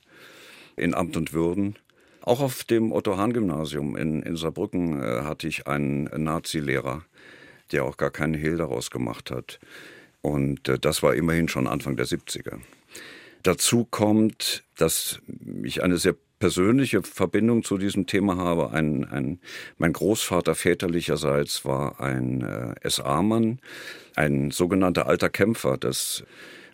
[0.77, 1.77] in Amt und Würden.
[2.21, 7.05] Auch auf dem Otto-Hahn-Gymnasium in, in Saarbrücken äh, hatte ich einen Nazi-Lehrer,
[7.73, 9.59] der auch gar keinen Hehl daraus gemacht hat.
[10.23, 12.59] Und äh, das war immerhin schon Anfang der 70er.
[13.45, 15.21] Dazu kommt, dass
[15.63, 18.71] ich eine sehr persönliche Verbindung zu diesem Thema habe.
[18.71, 19.41] Ein, ein,
[19.79, 23.61] mein Großvater väterlicherseits war ein äh, SA-Mann,
[24.15, 25.77] ein sogenannter alter Kämpfer.
[25.79, 26.25] Das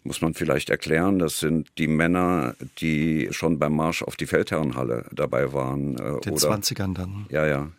[0.04, 1.18] muss man vielleicht erklären.
[1.18, 5.94] Das sind die Männer, die schon beim Marsch auf die Feldherrenhalle dabei waren.
[5.94, 7.26] Äh, Den oder, 20ern dann.
[7.30, 7.70] Ja, ja.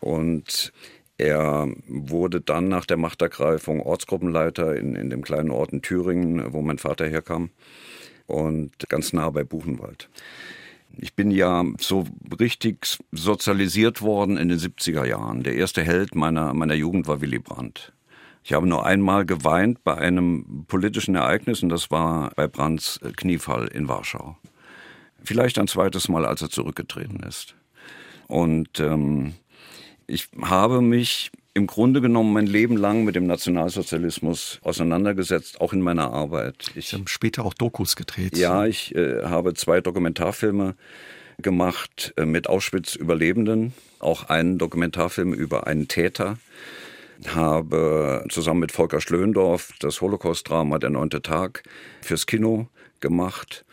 [0.00, 0.72] Und
[1.18, 6.60] er wurde dann nach der Machtergreifung Ortsgruppenleiter in, in dem kleinen Ort in Thüringen, wo
[6.62, 7.50] mein Vater herkam,
[8.26, 10.10] und ganz nah bei Buchenwald.
[10.98, 12.04] Ich bin ja so
[12.40, 15.42] richtig sozialisiert worden in den 70er Jahren.
[15.42, 17.92] Der erste Held meiner, meiner Jugend war Willy Brandt.
[18.42, 23.66] Ich habe nur einmal geweint bei einem politischen Ereignis und das war bei Brandts Kniefall
[23.68, 24.36] in Warschau.
[25.22, 27.56] Vielleicht ein zweites Mal, als er zurückgetreten ist.
[28.28, 29.34] Und ähm,
[30.06, 35.80] ich habe mich im Grunde genommen mein Leben lang mit dem Nationalsozialismus auseinandergesetzt, auch in
[35.80, 36.66] meiner Arbeit.
[36.74, 38.36] Ich habe später auch Dokus gedreht.
[38.36, 40.74] Ja, ich äh, habe zwei Dokumentarfilme
[41.38, 46.36] gemacht äh, mit Auschwitz-Überlebenden, auch einen Dokumentarfilm über einen Täter,
[47.26, 51.62] habe zusammen mit Volker Schlöndorff das Holocaust-Drama Der neunte Tag
[52.02, 52.68] fürs Kino
[53.00, 53.64] gemacht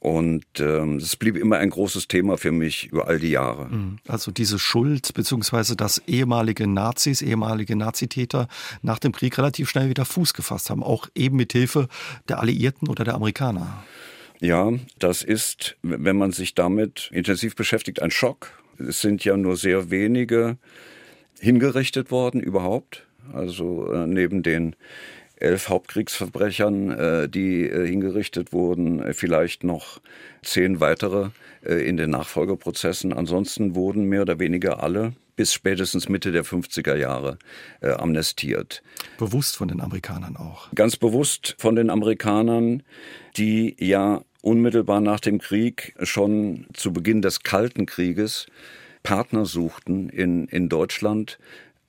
[0.00, 3.66] Und ähm, es blieb immer ein großes Thema für mich über all die Jahre.
[3.66, 3.98] Mhm.
[4.06, 8.46] Also diese Schuld, beziehungsweise dass ehemalige Nazis, ehemalige Nazitäter
[8.82, 11.88] nach dem Krieg relativ schnell wieder Fuß gefasst haben, auch eben mit Hilfe
[12.28, 13.82] der Alliierten oder der Amerikaner.
[14.40, 18.52] Ja, das ist, wenn man sich damit intensiv beschäftigt, ein Schock.
[18.78, 20.58] Es sind ja nur sehr wenige
[21.40, 23.04] hingerichtet worden überhaupt.
[23.32, 24.76] Also äh, neben den
[25.40, 30.00] elf Hauptkriegsverbrechern, äh, die äh, hingerichtet wurden, äh, vielleicht noch
[30.42, 31.30] zehn weitere
[31.62, 33.12] in den Nachfolgeprozessen.
[33.12, 37.38] Ansonsten wurden mehr oder weniger alle bis spätestens Mitte der 50er Jahre
[37.80, 38.82] äh, amnestiert.
[39.18, 40.68] Bewusst von den Amerikanern auch.
[40.74, 42.82] Ganz bewusst von den Amerikanern,
[43.36, 48.46] die ja unmittelbar nach dem Krieg schon zu Beginn des Kalten Krieges
[49.04, 51.38] Partner suchten in, in Deutschland,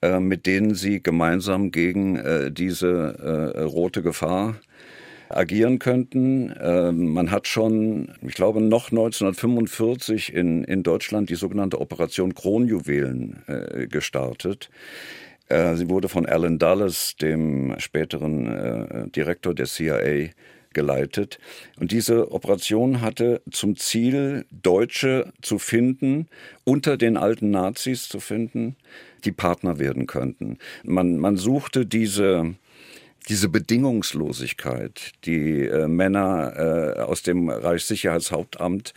[0.02, 4.56] äh, mit denen sie gemeinsam gegen äh, diese äh, rote Gefahr
[5.28, 6.54] agieren könnten.
[6.58, 13.42] Ähm, man hat schon, ich glaube, noch 1945 in, in Deutschland die sogenannte Operation Kronjuwelen
[13.46, 14.70] äh, gestartet.
[15.48, 20.30] Äh, sie wurde von Alan Dulles, dem späteren Direktor der CIA,
[20.72, 21.38] geleitet.
[21.78, 26.28] Und diese Operation hatte zum Ziel, Deutsche zu finden,
[26.64, 28.76] unter den alten Nazis zu finden,
[29.24, 30.58] die Partner werden könnten.
[30.84, 32.54] Man, man suchte diese,
[33.28, 38.94] diese Bedingungslosigkeit, die äh, Männer äh, aus dem Reichssicherheitshauptamt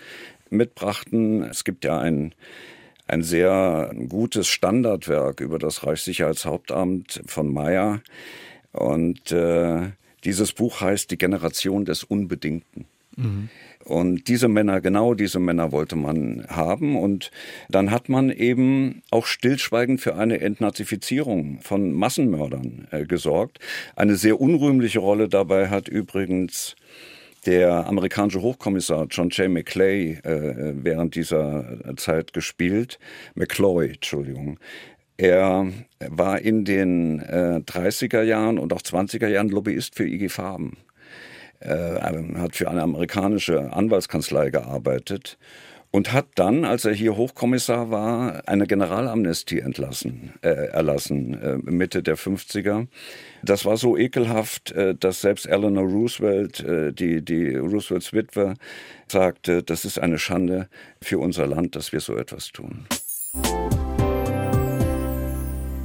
[0.50, 1.44] mitbrachten.
[1.44, 2.34] Es gibt ja ein,
[3.08, 8.02] ein sehr gutes Standardwerk über das Reichssicherheitshauptamt von Meyer.
[8.72, 9.92] Und äh,
[10.24, 12.86] dieses Buch heißt Die Generation des Unbedingten.
[13.16, 13.50] Mhm.
[13.86, 16.96] Und diese Männer, genau diese Männer wollte man haben.
[16.96, 17.32] Und
[17.70, 23.60] dann hat man eben auch stillschweigend für eine Entnazifizierung von Massenmördern äh, gesorgt.
[23.96, 26.76] Eine sehr unrühmliche Rolle dabei hat übrigens
[27.46, 29.50] der amerikanische Hochkommissar John J.
[29.50, 33.00] McClay äh, während dieser Zeit gespielt.
[33.36, 34.60] McCloy, Entschuldigung.
[35.18, 40.78] Er war in den äh, 30er Jahren und auch 20er Jahren Lobbyist für IG Farben.
[41.60, 45.38] Er hat für eine amerikanische Anwaltskanzlei gearbeitet
[45.94, 52.02] und hat dann, als er hier Hochkommissar war, eine Generalamnestie entlassen, äh, erlassen, äh, Mitte
[52.02, 52.88] der 50er.
[53.44, 58.56] Das war so ekelhaft, äh, dass selbst Eleanor Roosevelt, äh, die, die Roosevelts Witwe,
[59.08, 60.68] sagte, das ist eine Schande
[61.00, 62.88] für unser Land, dass wir so etwas tun.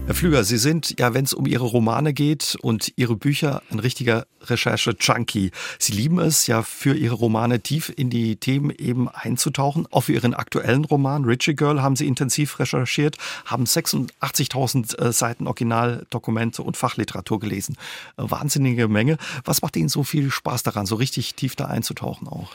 [0.09, 3.79] Herr Flüger, Sie sind ja, wenn es um Ihre Romane geht und Ihre Bücher, ein
[3.79, 5.51] richtiger Recherche-Junkie.
[5.79, 9.87] Sie lieben es ja für Ihre Romane tief in die Themen eben einzutauchen.
[9.91, 15.47] Auch für Ihren aktuellen Roman Richie Girl haben Sie intensiv recherchiert, haben 86.000 äh, Seiten
[15.47, 17.77] Originaldokumente und Fachliteratur gelesen.
[18.17, 19.19] Wahnsinnige Menge.
[19.45, 22.51] Was macht Ihnen so viel Spaß daran, so richtig tief da einzutauchen auch?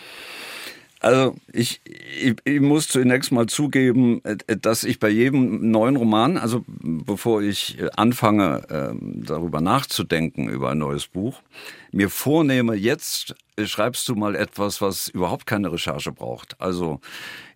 [1.04, 6.38] Also ich, ich, ich, muss zunächst mal zugeben, äh, dass ich bei jedem neuen Roman,
[6.38, 11.42] also bevor ich äh, anfange ähm, darüber nachzudenken über ein neues Buch,
[11.92, 16.56] mir vornehme, jetzt äh, schreibst du mal etwas, was überhaupt keine Recherche braucht.
[16.62, 17.02] Also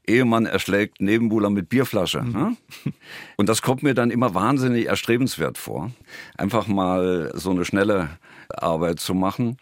[0.05, 2.23] Ehemann erschlägt Nebenbuhler mit Bierflasche.
[2.23, 2.31] Mhm.
[2.33, 2.57] Ne?
[3.38, 5.91] Und das kommt mir dann immer wahnsinnig erstrebenswert vor,
[6.38, 8.10] einfach mal so eine schnelle
[8.49, 9.55] Arbeit zu machen.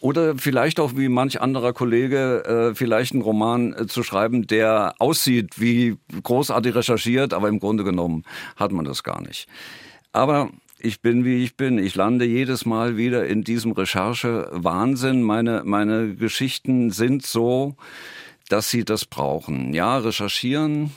[0.00, 4.94] Oder vielleicht auch wie manch anderer Kollege, äh, vielleicht einen Roman äh, zu schreiben, der
[4.98, 8.22] aussieht wie großartig recherchiert, aber im Grunde genommen
[8.56, 9.48] hat man das gar nicht.
[10.12, 11.78] Aber ich bin wie ich bin.
[11.78, 15.22] Ich lande jedes Mal wieder in diesem Recherche-Wahnsinn.
[15.22, 17.74] Meine, meine Geschichten sind so,
[18.48, 19.74] dass sie das brauchen.
[19.74, 20.92] Ja, recherchieren,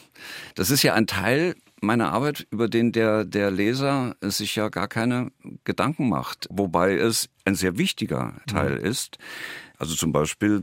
[0.55, 4.87] das ist ja ein Teil meine Arbeit, über den der, der Leser sich ja gar
[4.87, 5.31] keine
[5.63, 6.47] Gedanken macht.
[6.51, 8.85] Wobei es ein sehr wichtiger Teil mhm.
[8.85, 9.17] ist.
[9.77, 10.61] Also zum Beispiel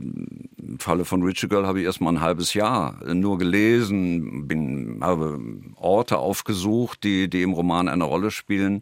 [0.57, 4.99] im Falle von Richie Girl habe ich erst mal ein halbes Jahr nur gelesen, bin,
[5.01, 5.41] habe
[5.75, 8.81] Orte aufgesucht, die, die im Roman eine Rolle spielen.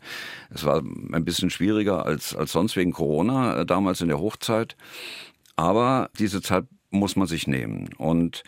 [0.51, 4.77] Es war ein bisschen schwieriger als, als sonst wegen Corona, äh, damals in der Hochzeit.
[5.55, 7.89] Aber diese Zeit muss man sich nehmen.
[7.97, 8.43] Und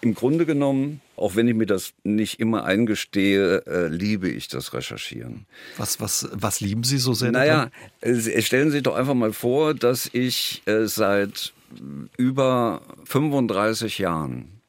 [0.00, 4.72] im Grunde genommen, auch wenn ich mir das nicht immer eingestehe, äh, liebe ich das
[4.72, 5.46] Recherchieren.
[5.76, 7.30] Was, was, was lieben Sie so sehr?
[7.30, 11.52] Naja, äh, stellen Sie sich doch einfach mal vor, dass ich äh, seit
[12.16, 14.60] über 35 Jahren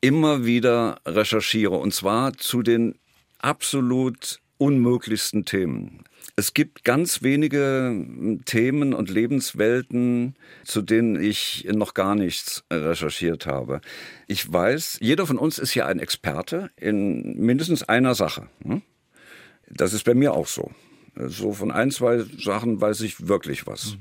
[0.00, 2.94] immer wieder recherchiere und zwar zu den
[3.38, 6.04] absolut unmöglichsten Themen.
[6.38, 13.46] Es gibt ganz wenige hm, Themen und Lebenswelten, zu denen ich noch gar nichts recherchiert
[13.46, 13.80] habe.
[14.28, 18.46] Ich weiß, jeder von uns ist ja ein Experte in mindestens einer Sache.
[18.62, 18.82] Hm?
[19.68, 20.70] Das ist bei mir auch so.
[21.16, 23.96] So von ein, zwei Sachen weiß ich wirklich was.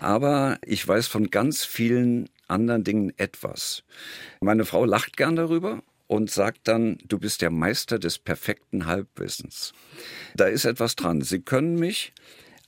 [0.00, 3.84] Aber ich weiß von ganz vielen anderen Dingen etwas.
[4.40, 9.72] Meine Frau lacht gern darüber und sagt dann, du bist der Meister des perfekten Halbwissens.
[10.34, 11.22] Da ist etwas dran.
[11.22, 12.12] Sie können mich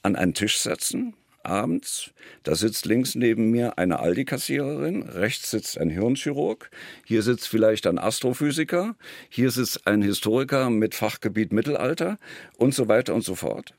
[0.02, 2.10] an einen Tisch setzen, abends.
[2.42, 6.70] Da sitzt links neben mir eine Aldi-Kassiererin, rechts sitzt ein Hirnchirurg,
[7.04, 8.96] hier sitzt vielleicht ein Astrophysiker,
[9.28, 12.18] hier sitzt ein Historiker mit Fachgebiet Mittelalter
[12.56, 13.74] und so weiter und so fort.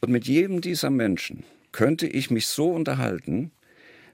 [0.00, 3.52] Und mit jedem dieser Menschen könnte ich mich so unterhalten,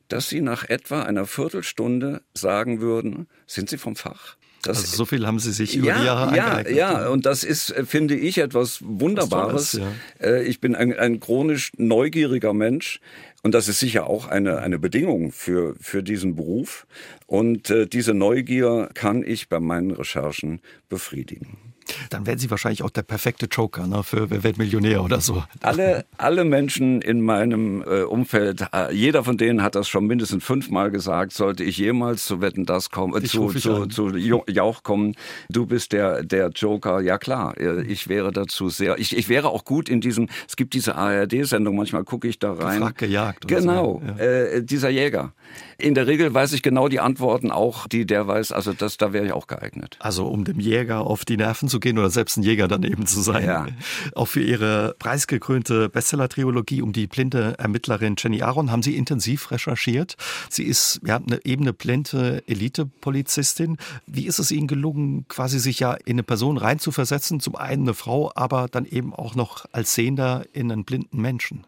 [0.08, 4.36] dass sie nach etwa einer Viertelstunde sagen würden, sind Sie vom Fach?
[4.68, 6.76] Das, also so viel haben Sie sich über ja, die Jahre ja, angeeignet.
[6.76, 9.72] Ja, und das ist, äh, finde ich, etwas Wunderbares.
[9.72, 10.26] Tolles, ja.
[10.26, 13.00] Äh, ich bin ein, ein chronisch neugieriger Mensch
[13.42, 16.87] und das ist sicher auch eine, eine Bedingung für, für diesen Beruf.
[17.26, 21.65] Und äh, diese Neugier kann ich bei meinen Recherchen befriedigen.
[22.11, 25.42] Dann wären Sie wahrscheinlich auch der perfekte Joker ne, für Wer wird Millionär oder so.
[25.61, 30.44] Alle, alle Menschen in meinem äh, Umfeld, äh, jeder von denen hat das schon mindestens
[30.44, 35.14] fünfmal gesagt, sollte ich jemals zu Wetten das kommen, äh, zu, zu, zu Jauch kommen,
[35.49, 37.01] du bist der, der Joker.
[37.01, 40.57] Ja klar, äh, ich wäre dazu sehr, ich, ich wäre auch gut in diesem, es
[40.57, 42.79] gibt diese ARD-Sendung, manchmal gucke ich da rein.
[42.79, 43.49] Gefragt, gejagt.
[43.49, 44.22] Genau, so.
[44.22, 44.25] ja.
[44.25, 45.33] äh, dieser Jäger.
[45.78, 49.12] In der Regel weiß ich genau die Antworten auch, die der weiß, also das, da
[49.12, 49.96] wäre ich auch geeignet.
[50.00, 53.20] Also um dem Jäger auf die Nerven zu gehen oder selbst ein Jäger daneben zu
[53.20, 53.44] sein.
[53.44, 53.66] Ja.
[54.14, 60.16] Auch für Ihre preisgekrönte Bestseller-Triologie um die blinde Ermittlerin Jenny Aaron haben Sie intensiv recherchiert.
[60.48, 63.76] Sie ist ja eine ebene blinde Elite-Polizistin.
[64.06, 67.40] Wie ist es Ihnen gelungen, quasi sich ja in eine Person reinzuversetzen?
[67.40, 71.66] Zum einen eine Frau, aber dann eben auch noch als Sehender in einen blinden Menschen.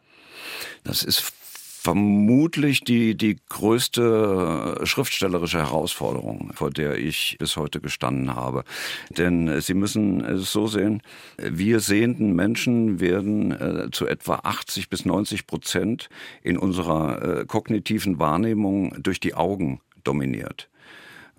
[0.84, 1.32] Das ist
[1.80, 8.64] vermutlich die, die größte schriftstellerische Herausforderung, vor der ich bis heute gestanden habe.
[9.10, 11.02] Denn Sie müssen es so sehen,
[11.38, 16.08] wir sehenden Menschen werden äh, zu etwa 80 bis 90 Prozent
[16.42, 20.68] in unserer äh, kognitiven Wahrnehmung durch die Augen dominiert.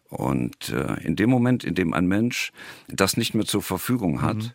[0.08, 2.54] Und äh, in dem Moment, in dem ein Mensch
[2.88, 4.52] das nicht mehr zur Verfügung hat, mhm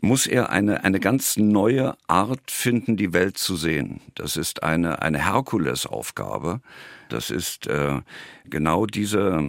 [0.00, 4.00] muss er eine, eine ganz neue Art finden, die Welt zu sehen.
[4.14, 6.60] Das ist eine, eine Herkulesaufgabe.
[7.08, 8.00] Das ist äh,
[8.44, 9.42] genau diese,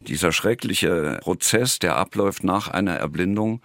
[0.00, 3.60] dieser schreckliche Prozess, der abläuft nach einer Erblindung,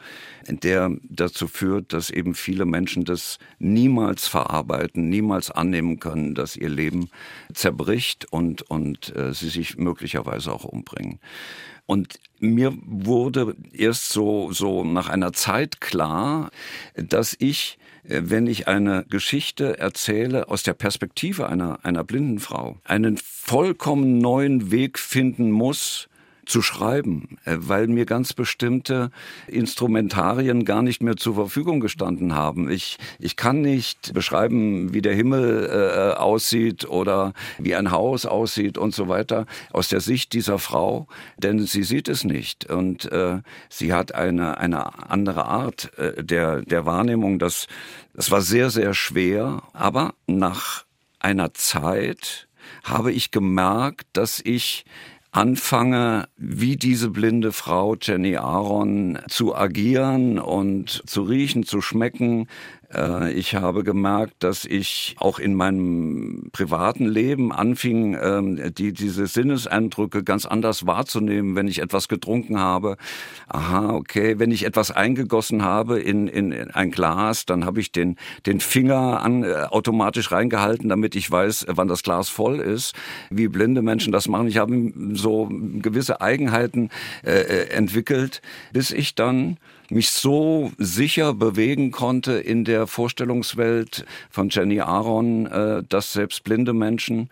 [0.47, 6.69] der dazu führt, dass eben viele Menschen das niemals verarbeiten, niemals annehmen können, dass ihr
[6.69, 7.09] Leben
[7.53, 11.19] zerbricht und, und äh, sie sich möglicherweise auch umbringen.
[11.85, 16.49] Und mir wurde erst so, so nach einer Zeit klar,
[16.95, 22.77] dass ich, äh, wenn ich eine Geschichte erzähle aus der Perspektive einer, einer blinden Frau,
[22.83, 26.09] einen vollkommen neuen Weg finden muss,
[26.45, 29.11] zu schreiben, äh, weil mir ganz bestimmte
[29.47, 32.69] Instrumentarien gar nicht mehr zur Verfügung gestanden haben.
[32.69, 38.77] Ich, ich kann nicht beschreiben, wie der Himmel äh, aussieht oder wie ein Haus aussieht
[38.77, 43.39] und so weiter aus der Sicht dieser Frau, denn sie sieht es nicht und äh,
[43.69, 47.39] sie hat eine, eine andere Art äh, der, der Wahrnehmung.
[47.39, 47.67] Das,
[48.13, 50.85] das war sehr, sehr schwer, aber nach
[51.19, 52.47] einer Zeit
[52.83, 54.85] habe ich gemerkt, dass ich
[55.35, 62.47] anfange, wie diese blinde Frau Jenny Aaron zu agieren und zu riechen, zu schmecken,
[62.95, 69.27] äh, ich habe gemerkt, dass ich auch in meinem privaten Leben anfing, ähm, die, diese
[69.27, 72.97] Sinneseindrücke ganz anders wahrzunehmen, wenn ich etwas getrunken habe.
[73.47, 78.15] Aha, okay, wenn ich etwas eingegossen habe in, in, ein Glas, dann habe ich den,
[78.45, 82.93] den Finger an, äh, automatisch reingehalten, damit ich weiß, wann das Glas voll ist.
[83.29, 84.47] Wie blinde Menschen das machen.
[84.47, 86.89] Ich habe so gewisse Eigenheiten
[87.23, 89.57] äh, äh entwickelt, bis ich dann
[89.89, 96.73] mich so sicher bewegen konnte in der Vorstellungswelt von Jenny Aaron, äh, dass selbst blinde
[96.73, 97.29] Menschen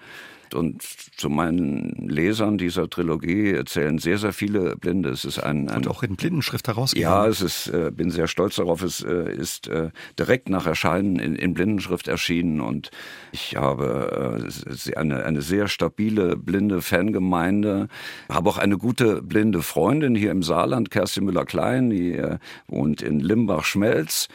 [0.54, 5.10] und zu meinen Lesern dieser Trilogie erzählen sehr, sehr viele Blinde.
[5.10, 7.10] Es ist ein, ein und auch in Blindenschrift herausgegeben.
[7.10, 8.82] Ja, es ist, äh, bin sehr stolz darauf.
[8.84, 12.92] Es äh, ist äh, direkt nach Erscheinen in, in Blindenschrift erschienen und
[13.32, 17.88] ich habe äh, eine, eine sehr stabile blinde Fangemeinde,
[18.30, 22.38] habe auch eine gute blinde Freundin hier im Saarland, Kerstin Müller-Klein, die äh,
[22.68, 24.28] wohnt in Limbach-Schmelz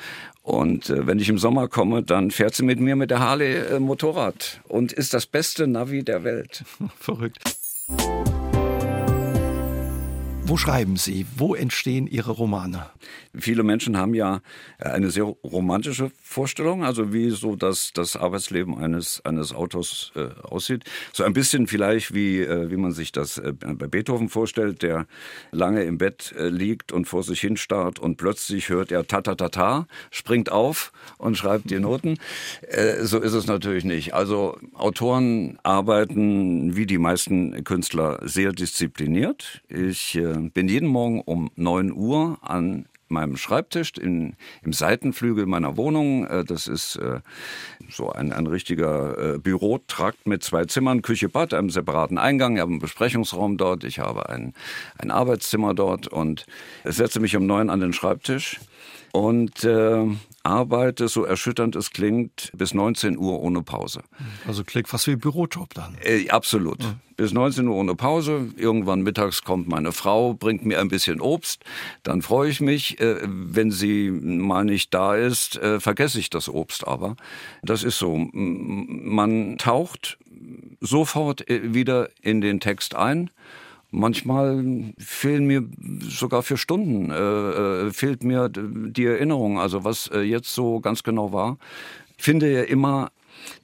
[0.49, 3.55] und äh, wenn ich im Sommer komme, dann fährt sie mit mir mit der Harley
[3.55, 6.65] äh, Motorrad und ist das beste Navi der Welt.
[6.99, 7.39] Verrückt.
[10.45, 11.27] Wo schreiben Sie?
[11.37, 12.87] Wo entstehen Ihre Romane?
[13.41, 14.41] Viele Menschen haben ja
[14.79, 20.85] eine sehr romantische Vorstellung, also wie so das, das Arbeitsleben eines, eines Autors äh, aussieht.
[21.13, 25.07] So ein bisschen vielleicht wie, äh, wie man sich das äh, bei Beethoven vorstellt, der
[25.51, 29.35] lange im Bett äh, liegt und vor sich hinstarrt und plötzlich hört er ta ta
[29.35, 32.19] ta ta, springt auf und schreibt die Noten.
[32.63, 34.15] Äh, so ist es natürlich nicht.
[34.15, 39.63] Also Autoren arbeiten wie die meisten Künstler sehr diszipliniert.
[39.69, 45.77] Ich äh, bin jeden Morgen um 9 Uhr an meinem Schreibtisch in, im Seitenflügel meiner
[45.77, 46.27] Wohnung.
[46.27, 47.21] Äh, das ist äh,
[47.91, 52.57] so ein, ein richtiger äh, Bürotrakt mit zwei Zimmern, Küche, Bad, einem separaten Eingang.
[52.57, 54.55] Ich habe einen Besprechungsraum dort, ich habe ein,
[54.99, 56.47] ein Arbeitszimmer dort und
[56.85, 58.61] setze mich um neun an den Schreibtisch
[59.13, 60.05] und äh,
[60.49, 64.03] arbeite, so erschütternd es klingt, bis 19 Uhr ohne Pause.
[64.47, 65.97] Also klingt fast wie Bürojob dann.
[66.03, 66.83] Äh, absolut.
[66.83, 66.97] Ja.
[67.17, 68.49] Bis 19 Uhr ohne Pause.
[68.57, 71.65] Irgendwann mittags kommt meine Frau, bringt mir ein bisschen Obst.
[72.03, 73.01] Dann freue ich mich.
[73.01, 77.17] Äh, wenn sie mal nicht da ist, äh, vergesse ich das Obst aber.
[77.63, 78.17] Das ist so.
[78.33, 80.19] Man taucht
[80.81, 83.31] sofort äh, wieder in den Text ein
[83.91, 85.67] Manchmal fehlen mir
[86.01, 91.03] sogar für Stunden, äh, äh, fehlt mir die Erinnerung, also was äh, jetzt so ganz
[91.03, 91.59] genau war.
[92.19, 93.11] Ich finde ja immer,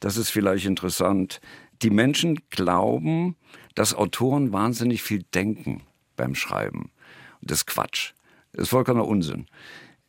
[0.01, 1.41] das ist vielleicht interessant,
[1.83, 3.37] die Menschen glauben,
[3.75, 5.83] dass Autoren wahnsinnig viel denken
[6.17, 6.91] beim Schreiben.
[7.43, 8.13] Das ist Quatsch.
[8.53, 9.47] Das ist vollkommener Unsinn.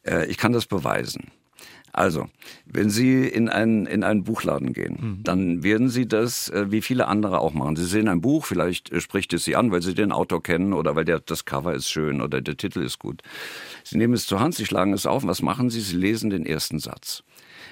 [0.03, 1.31] Äh, ich kann das beweisen.
[1.95, 2.27] Also,
[2.65, 5.23] wenn Sie in einen, in einen Buchladen gehen, mhm.
[5.23, 7.77] dann werden Sie das äh, wie viele andere auch machen.
[7.77, 10.73] Sie sehen ein Buch, vielleicht äh, spricht es Sie an, weil Sie den Autor kennen
[10.73, 13.21] oder weil der, das Cover ist schön oder der Titel ist gut.
[13.85, 15.25] Sie nehmen es zur Hand, Sie schlagen es auf.
[15.25, 15.79] Was machen Sie?
[15.79, 17.23] Sie lesen den ersten Satz.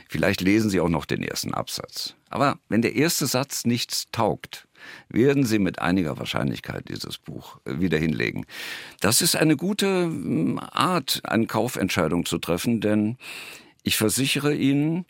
[0.07, 2.15] Vielleicht lesen Sie auch noch den ersten Absatz.
[2.29, 4.69] Aber wenn der erste Satz nichts taugt,
[5.09, 8.45] werden Sie mit einiger Wahrscheinlichkeit dieses Buch äh, wieder hinlegen.
[9.01, 13.17] Das ist eine gute hm, Art, eine Kaufentscheidung zu treffen, denn
[13.83, 15.05] ich versichere Ihnen,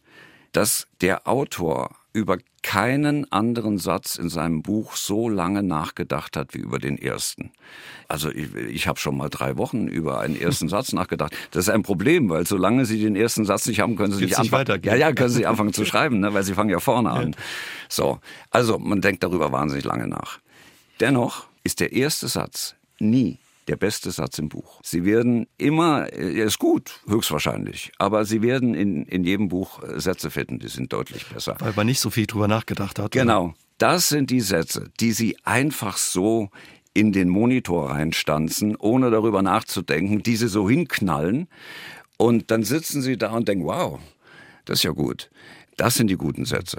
[0.51, 6.59] dass der Autor über keinen anderen Satz in seinem Buch so lange nachgedacht hat wie
[6.59, 7.51] über den ersten.
[8.07, 11.35] Also ich, ich habe schon mal drei Wochen über einen ersten Satz nachgedacht.
[11.51, 14.37] Das ist ein Problem, weil solange Sie den ersten Satz nicht haben, können Sie nicht
[14.37, 14.81] anfangen.
[14.83, 17.35] Ja, ja, können Sie anfangen zu schreiben, ne, weil Sie fangen ja vorne an.
[17.89, 18.19] So,
[18.51, 20.39] also man denkt darüber wahnsinnig lange nach.
[20.99, 24.79] Dennoch ist der erste Satz nie der beste Satz im Buch.
[24.83, 29.99] Sie werden immer, er ist gut, höchstwahrscheinlich, aber Sie werden in, in jedem Buch äh,
[29.99, 31.55] Sätze finden, die sind deutlich besser.
[31.59, 33.11] Weil man nicht so viel drüber nachgedacht hat.
[33.11, 33.45] Genau.
[33.45, 33.53] Oder?
[33.77, 36.49] Das sind die Sätze, die Sie einfach so
[36.93, 41.47] in den Monitor reinstanzen, ohne darüber nachzudenken, diese so hinknallen.
[42.17, 43.99] Und dann sitzen Sie da und denken, wow,
[44.65, 45.29] das ist ja gut.
[45.77, 46.77] Das sind die guten Sätze.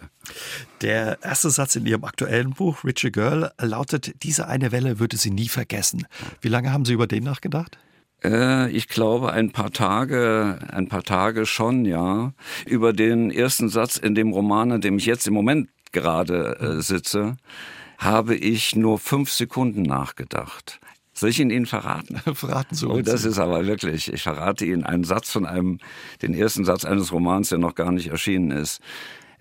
[0.80, 5.30] Der erste Satz in Ihrem aktuellen Buch, Richie Girl, lautet, diese eine Welle würde sie
[5.30, 6.07] nie vergessen.
[6.40, 7.78] Wie lange haben Sie über den nachgedacht?
[8.22, 12.33] Äh, ich glaube ein paar Tage, ein paar Tage schon, ja.
[12.66, 16.83] Über den ersten Satz in dem Roman, an dem ich jetzt im Moment gerade äh,
[16.83, 17.37] sitze,
[17.98, 20.80] habe ich nur fünf Sekunden nachgedacht.
[21.14, 22.16] Soll ich ihn Ihnen verraten?
[22.35, 22.98] verraten Sie uns.
[22.98, 25.79] Oh, das ist aber wirklich, ich verrate Ihnen einen Satz von einem,
[26.22, 28.81] den ersten Satz eines Romans, der noch gar nicht erschienen ist.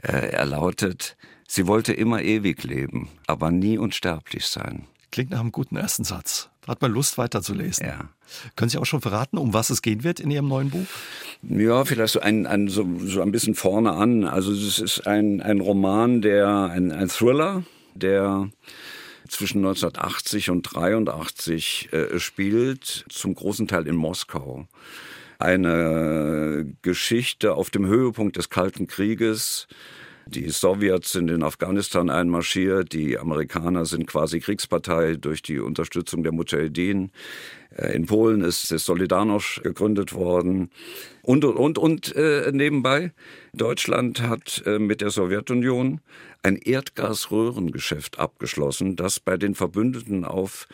[0.02, 4.86] Äh, er lautet, sie wollte immer ewig leben, aber nie unsterblich sein.
[5.12, 6.50] Klingt nach einem guten ersten Satz.
[6.62, 7.86] Da hat man Lust weiterzulesen.
[7.86, 8.10] Ja.
[8.56, 10.86] Können Sie auch schon verraten, um was es gehen wird in Ihrem neuen Buch?
[11.44, 14.24] Ja, vielleicht so ein, ein, so, so ein bisschen vorne an.
[14.24, 17.64] Also es ist ein, ein Roman, der, ein, ein Thriller,
[17.96, 18.50] der
[19.34, 24.67] zwischen 1980 und 83 äh, spielt, zum großen Teil in Moskau.
[25.39, 29.67] Eine Geschichte auf dem Höhepunkt des Kalten Krieges.
[30.26, 36.32] Die Sowjets sind in Afghanistan einmarschiert, die Amerikaner sind quasi Kriegspartei durch die Unterstützung der
[36.32, 37.12] Mujahedin.
[37.76, 40.69] Äh, in Polen ist Solidarność gegründet worden.
[41.22, 43.12] Und, und, und, und äh, nebenbei,
[43.54, 46.00] Deutschland hat äh, mit der Sowjetunion
[46.43, 50.67] ein Erdgasröhrengeschäft abgeschlossen, das bei den Verbündeten auf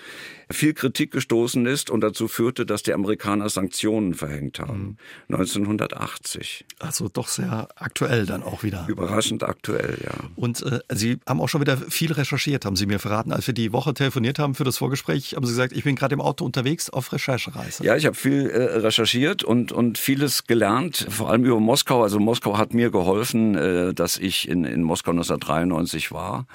[0.51, 4.97] viel Kritik gestoßen ist und dazu führte, dass die Amerikaner Sanktionen verhängt haben.
[5.29, 5.35] Mhm.
[5.35, 6.65] 1980.
[6.79, 8.85] Also doch sehr aktuell dann auch wieder.
[8.87, 10.13] Überraschend aktuell, ja.
[10.35, 13.31] Und äh, Sie haben auch schon wieder viel recherchiert, haben Sie mir verraten.
[13.31, 16.15] Als wir die Woche telefoniert haben für das Vorgespräch, haben Sie gesagt, ich bin gerade
[16.15, 17.83] im Auto unterwegs auf Recherchereise.
[17.83, 22.01] Ja, ich habe viel äh, recherchiert und, und vieles gelernt, vor allem über Moskau.
[22.01, 25.13] Also Moskau hat mir geholfen, äh, dass ich in, in Moskau
[25.61, 26.45] 1993 war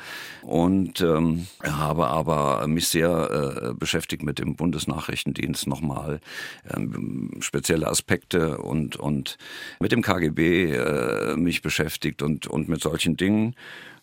[0.43, 6.21] und ähm, habe aber mich sehr äh, beschäftigt mit dem Bundesnachrichtendienst nochmal,
[6.75, 9.39] ähm, spezielle Aspekte und, und
[9.81, 13.55] mit dem KGB äh, mich beschäftigt und, und mit solchen Dingen.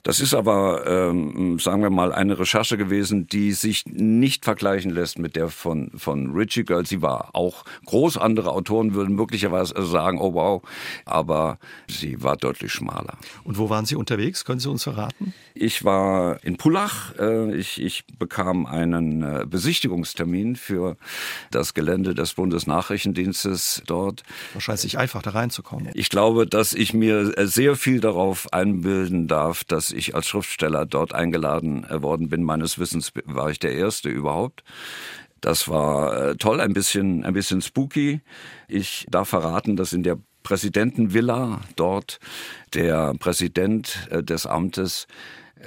[0.04, 5.20] Das ist aber, ähm, sagen wir mal, eine Recherche gewesen, die sich nicht vergleichen lässt
[5.20, 6.86] mit der von, von Richie Girl.
[6.86, 8.18] Sie war auch groß.
[8.18, 10.62] Andere Autoren würden möglicherweise sagen, oh wow,
[11.06, 13.18] aber sie war deutlich schmaler.
[13.44, 14.46] Und wo waren Sie unterwegs?
[14.46, 15.34] Können Sie uns verraten?
[15.54, 17.18] Ich war in Pullach.
[17.20, 20.98] Äh, ich, ich bekam einen äh, Besichtigungstermin für
[21.52, 24.24] das Gelände des Bundesnachrichtendienstes dort.
[24.54, 25.90] Wahrscheinlich einfach da reinzukommen.
[25.94, 30.86] Ich glaube, dass ich mir äh, sehr viel darauf einbilden darf, dass ich als Schriftsteller
[30.86, 32.44] dort eingeladen äh, worden bin.
[32.44, 34.64] Meines Wissens war ich der Erste überhaupt.
[35.42, 38.22] Das war äh, toll, ein bisschen, ein bisschen spooky.
[38.68, 42.20] Ich darf verraten, dass in der Präsidentenvilla dort
[42.74, 45.08] der Präsident äh, des Amtes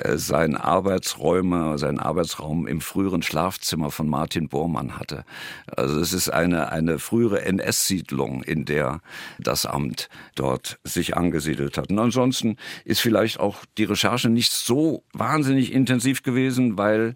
[0.00, 5.24] äh, sein Arbeitsräume, sein Arbeitsraum im früheren Schlafzimmer von Martin Bormann hatte.
[5.66, 9.00] Also es ist eine, eine frühere NS-Siedlung, in der
[9.38, 11.90] das Amt dort sich angesiedelt hat.
[11.90, 17.14] Und ansonsten ist vielleicht auch die Recherche nicht so wahnsinnig intensiv gewesen, weil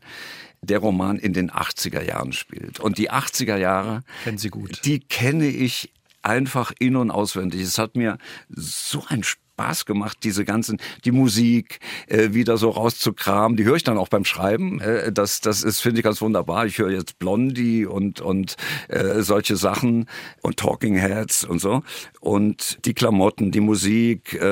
[0.60, 2.80] der Roman in den 80er Jahren spielt.
[2.80, 4.84] Und die 80er Jahre, kennen Sie gut.
[4.84, 7.62] Die kenne ich einfach in- und auswendig.
[7.62, 8.18] Es hat mir
[8.48, 13.56] so ein Spaß Spaß gemacht, diese ganzen, die Musik äh, wieder so rauszukramen.
[13.56, 14.80] Die höre ich dann auch beim Schreiben.
[14.80, 16.66] Äh, das, das ist, finde ich, ganz wunderbar.
[16.66, 18.56] Ich höre jetzt Blondie und, und
[18.86, 20.06] äh, solche Sachen
[20.42, 21.82] und Talking Heads und so.
[22.20, 24.34] Und die Klamotten, die Musik.
[24.40, 24.44] Äh,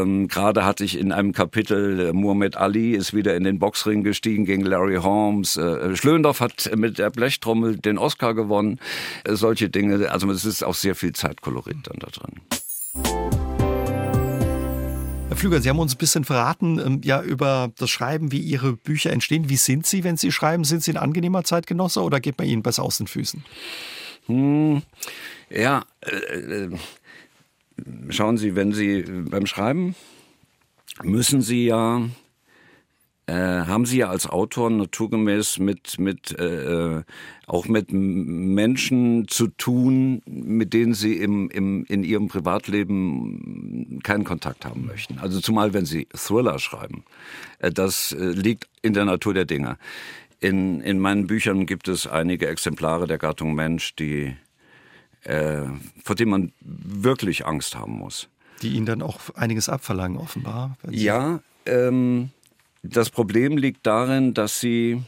[0.00, 4.02] ähm, Gerade hatte ich in einem Kapitel, äh, Muhammad Ali ist wieder in den Boxring
[4.02, 5.56] gestiegen gegen Larry Holmes.
[5.56, 8.80] Äh, Schlöndorff hat mit der Blechtrommel den Oscar gewonnen.
[9.24, 10.10] Äh, solche Dinge.
[10.10, 13.47] Also es ist auch sehr viel Zeitkolorit dann da drin.
[15.38, 19.12] Flüger, Sie haben uns ein bisschen verraten, ähm, ja, über das Schreiben, wie Ihre Bücher
[19.12, 19.48] entstehen.
[19.48, 20.64] Wie sind Sie, wenn Sie schreiben?
[20.64, 23.44] Sind Sie ein angenehmer Zeitgenosse oder geht man Ihnen besser aus den Füßen?
[24.26, 24.82] Hm,
[25.48, 26.70] ja, äh, äh,
[28.08, 29.94] schauen Sie, wenn Sie beim Schreiben
[31.04, 32.02] müssen Sie ja
[33.28, 37.02] äh, haben Sie ja als Autor naturgemäß mit, mit äh,
[37.46, 44.64] auch mit Menschen zu tun, mit denen Sie im, im, in Ihrem Privatleben keinen Kontakt
[44.64, 45.18] haben möchten.
[45.18, 47.04] Also zumal, wenn Sie Thriller schreiben.
[47.58, 49.76] Äh, das äh, liegt in der Natur der Dinge.
[50.40, 54.34] In, in meinen Büchern gibt es einige Exemplare der Gattung Mensch, die,
[55.24, 55.64] äh,
[56.02, 58.30] vor denen man wirklich Angst haben muss.
[58.62, 60.78] Die Ihnen dann auch einiges abverlangen, offenbar.
[60.88, 62.30] Ja, ähm,
[62.82, 65.02] das Problem liegt darin, dass Sie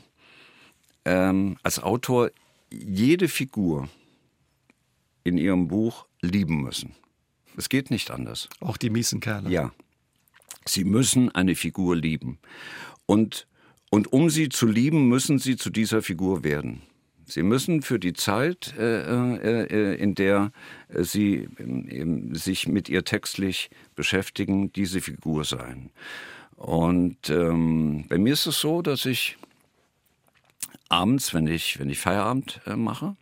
[1.05, 2.31] ähm, als Autor
[2.71, 3.89] jede Figur
[5.25, 6.95] in Ihrem Buch lieben müssen.
[7.57, 8.49] Es geht nicht anders.
[8.61, 9.51] Auch die miesen Kerle.
[9.51, 9.73] Ja.
[10.67, 12.39] Sie müssen eine Figur lieben.
[13.07, 13.47] Und,
[13.91, 16.83] und um sie zu lieben, müssen Sie zu dieser Figur werden.
[17.27, 20.53] Sie müssen für die Zeit, äh, äh, äh in der
[20.89, 25.91] Sie äh, sich mit ihr textlich beschäftigen, diese Figur sein.
[26.61, 29.39] Und ähm, bei mir ist es so, dass ich
[30.91, 33.17] abends, wenn ich, wenn ich Feierabend äh, mache,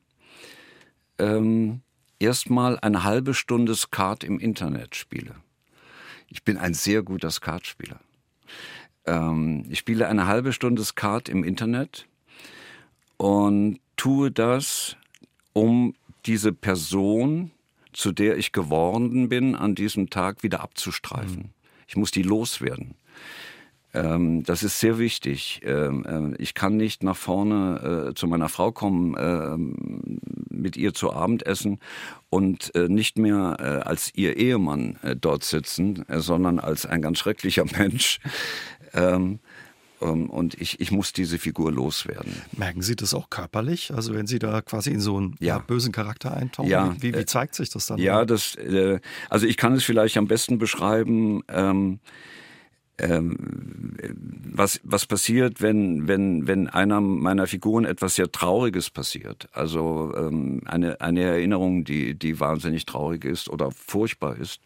[1.21, 1.83] ähm,
[2.19, 5.37] erstmal eine halbe Stunde Skat im Internet spiele.
[6.29, 8.01] Ich bin ein sehr guter Skatspieler.
[9.07, 12.07] Ähm, ich spiele eine halbe Stunde Skat im Internet
[13.19, 14.97] und tue das,
[15.53, 15.95] um
[16.27, 17.53] diese Person,
[17.93, 21.37] zu der ich geworden bin, an diesem Tag wieder abzustreifen.
[21.37, 21.51] Mhm.
[21.87, 22.97] Ich muss die loswerden.
[23.95, 25.63] Ähm, das ist sehr wichtig.
[25.65, 29.57] Ähm, äh, ich kann nicht nach vorne äh, zu meiner Frau kommen, äh,
[30.51, 31.81] mit ihr zu Abendessen
[32.29, 37.19] und äh, nicht mehr äh, als ihr Ehemann äh, dort sitzen, sondern als ein ganz
[37.19, 38.21] schrecklicher Mensch.
[38.93, 39.39] Ähm,
[40.03, 42.43] ähm, und ich, ich muss diese Figur loswerden.
[42.53, 43.93] Merken Sie das auch körperlich?
[43.95, 45.35] Also wenn Sie da quasi in so einen.
[45.41, 46.95] Ja, bösen Charakter eintauchen, ja.
[47.01, 47.99] wie, wie, zeigt sich das dann?
[47.99, 48.57] Ja, das,
[49.29, 51.43] also ich kann es vielleicht am besten beschreiben.
[51.49, 52.01] Ähm,
[52.99, 53.97] ähm,
[54.53, 59.49] was, was passiert, wenn, wenn, wenn einer meiner Figuren etwas sehr Trauriges passiert.
[59.53, 64.61] Also ähm, eine, eine Erinnerung, die, die wahnsinnig traurig ist oder furchtbar ist.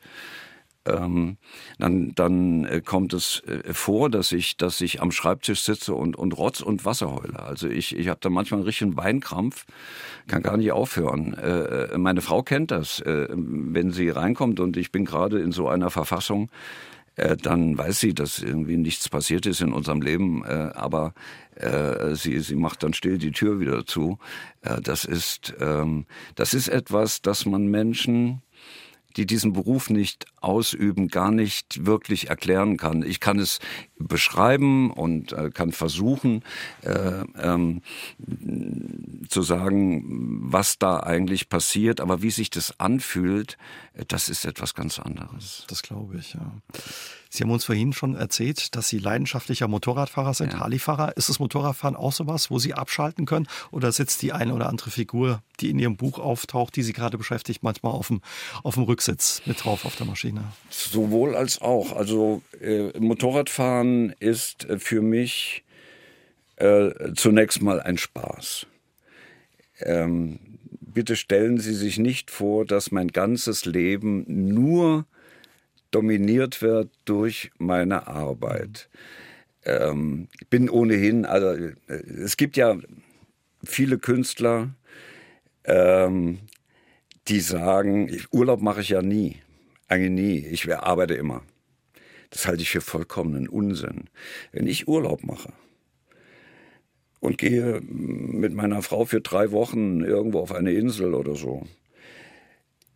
[0.84, 1.36] Ähm,
[1.78, 6.16] dann, dann äh, kommt es äh, vor, dass ich, dass ich am Schreibtisch sitze und,
[6.16, 7.38] und Rotz und Wasser heule.
[7.38, 9.64] Also ich, ich habe da manchmal einen richtigen Weinkrampf,
[10.26, 11.34] kann gar nicht aufhören.
[11.34, 15.68] Äh, äh meine Frau kennt das, wenn sie reinkommt und ich bin gerade in so
[15.68, 16.50] einer Verfassung,
[17.16, 21.14] äh, dann weiß sie, dass irgendwie nichts passiert ist in unserem Leben, äh, aber
[21.56, 24.18] äh, sie, sie macht dann still die Tür wieder zu.
[24.62, 28.42] Äh, das, ist, ähm, das ist etwas, das man Menschen,
[29.16, 33.02] die diesen Beruf nicht Ausüben gar nicht wirklich erklären kann.
[33.02, 33.58] Ich kann es
[33.98, 36.42] beschreiben und äh, kann versuchen
[36.82, 37.82] äh, ähm,
[39.28, 43.58] zu sagen, was da eigentlich passiert, aber wie sich das anfühlt,
[43.94, 45.64] äh, das ist etwas ganz anderes.
[45.68, 46.52] Das glaube ich, ja.
[47.34, 50.60] Sie haben uns vorhin schon erzählt, dass Sie leidenschaftlicher Motorradfahrer sind, ja.
[50.60, 51.16] Harley-Fahrer.
[51.16, 53.48] Ist das Motorradfahren auch sowas, wo Sie abschalten können?
[53.70, 57.16] Oder sitzt die eine oder andere Figur, die in Ihrem Buch auftaucht, die Sie gerade
[57.16, 58.20] beschäftigt, manchmal auf dem,
[58.62, 60.44] auf dem Rücksitz mit drauf auf der Maschine?
[60.68, 61.96] Sowohl als auch.
[61.96, 65.64] Also äh, Motorradfahren ist äh, für mich
[66.56, 68.66] äh, zunächst mal ein Spaß.
[69.80, 70.38] Ähm,
[70.82, 75.06] bitte stellen Sie sich nicht vor, dass mein ganzes Leben nur
[75.92, 78.88] dominiert wird durch meine Arbeit.
[79.64, 82.76] Ähm, ich bin ohnehin, also äh, es gibt ja
[83.62, 84.74] viele Künstler,
[85.64, 86.40] ähm,
[87.28, 89.36] die sagen, ich, Urlaub mache ich ja nie,
[89.86, 91.42] eigentlich nie, ich arbeite immer.
[92.30, 94.08] Das halte ich für vollkommenen Unsinn.
[94.52, 95.52] Wenn ich Urlaub mache
[97.20, 101.66] und gehe mit meiner Frau für drei Wochen irgendwo auf eine Insel oder so,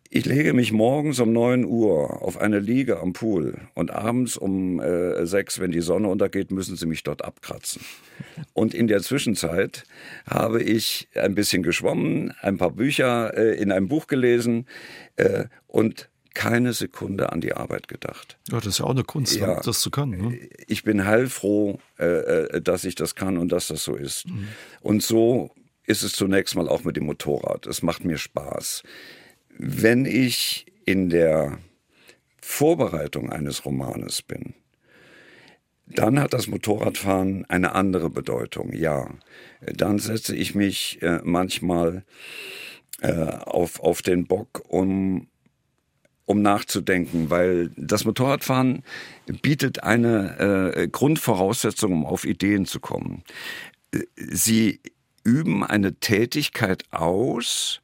[0.09, 4.79] ich lege mich morgens um 9 Uhr auf eine Liege am Pool und abends um
[4.79, 7.81] äh, 6, wenn die Sonne untergeht, müssen sie mich dort abkratzen.
[8.53, 9.83] Und in der Zwischenzeit
[10.29, 14.65] habe ich ein bisschen geschwommen, ein paar Bücher äh, in einem Buch gelesen
[15.17, 18.37] äh, und keine Sekunde an die Arbeit gedacht.
[18.49, 20.29] Ja, das ist ja auch eine Kunst, ja, das zu können.
[20.29, 20.39] Ne?
[20.67, 24.27] Ich bin heilfroh, äh, äh, dass ich das kann und dass das so ist.
[24.27, 24.47] Mhm.
[24.81, 25.49] Und so
[25.87, 27.65] ist es zunächst mal auch mit dem Motorrad.
[27.65, 28.83] Es macht mir Spaß.
[29.57, 31.57] Wenn ich in der
[32.41, 34.53] Vorbereitung eines Romanes bin,
[35.87, 39.09] dann hat das Motorradfahren eine andere Bedeutung, ja.
[39.61, 42.03] Dann setze ich mich äh, manchmal
[43.01, 45.27] äh, auf, auf den Bock, um,
[46.25, 48.83] um nachzudenken, weil das Motorradfahren
[49.41, 53.23] bietet eine äh, Grundvoraussetzung, um auf Ideen zu kommen.
[54.15, 54.81] Sie
[55.23, 57.81] üben eine Tätigkeit aus,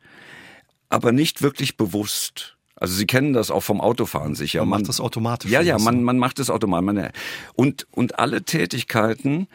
[0.94, 2.56] aber nicht wirklich bewusst.
[2.76, 4.60] Also Sie kennen das auch vom Autofahren sicher.
[4.62, 5.52] Man, man macht das automatisch.
[5.52, 7.12] Ja, ja, man, man macht es automatisch.
[7.56, 9.48] und, und alle Tätigkeiten,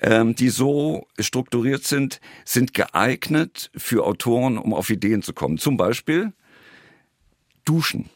[0.00, 5.58] ähm, die so strukturiert sind, sind geeignet für Autoren, um auf Ideen zu kommen.
[5.58, 6.32] Zum Beispiel
[7.64, 8.08] Duschen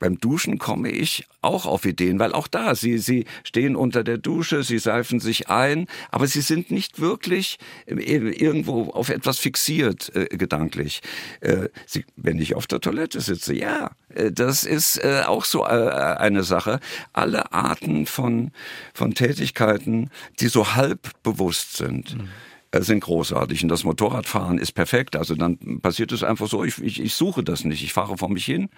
[0.00, 4.18] beim Duschen komme ich auch auf Ideen, weil auch da, sie, sie stehen unter der
[4.18, 10.10] Dusche, sie seifen sich ein, aber sie sind nicht wirklich äh, irgendwo auf etwas fixiert
[10.16, 11.02] äh, gedanklich.
[11.40, 15.64] Äh, sie, wenn ich auf der Toilette sitze, ja, äh, das ist äh, auch so
[15.64, 16.80] äh, eine Sache.
[17.12, 18.52] Alle Arten von,
[18.94, 22.16] von Tätigkeiten, die so halb bewusst sind.
[22.16, 22.28] Mhm
[22.72, 23.64] sind großartig.
[23.64, 25.16] Und das Motorradfahren ist perfekt.
[25.16, 27.82] Also dann passiert es einfach so, ich, ich, ich suche das nicht.
[27.82, 28.68] Ich fahre vor mich hin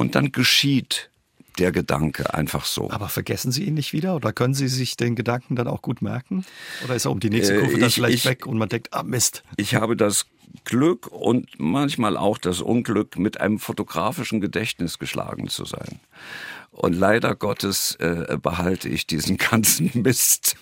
[0.00, 1.10] und dann geschieht
[1.58, 2.90] der Gedanke einfach so.
[2.90, 6.00] Aber vergessen Sie ihn nicht wieder oder können Sie sich den Gedanken dann auch gut
[6.00, 6.46] merken?
[6.84, 8.94] Oder ist er um die nächste Kurve äh, dann vielleicht ich, weg und man denkt,
[8.94, 9.42] ah Mist.
[9.56, 10.24] Ich habe das
[10.64, 16.00] Glück und manchmal auch das Unglück, mit einem fotografischen Gedächtnis geschlagen zu sein.
[16.70, 20.56] Und leider Gottes äh, behalte ich diesen ganzen Mist.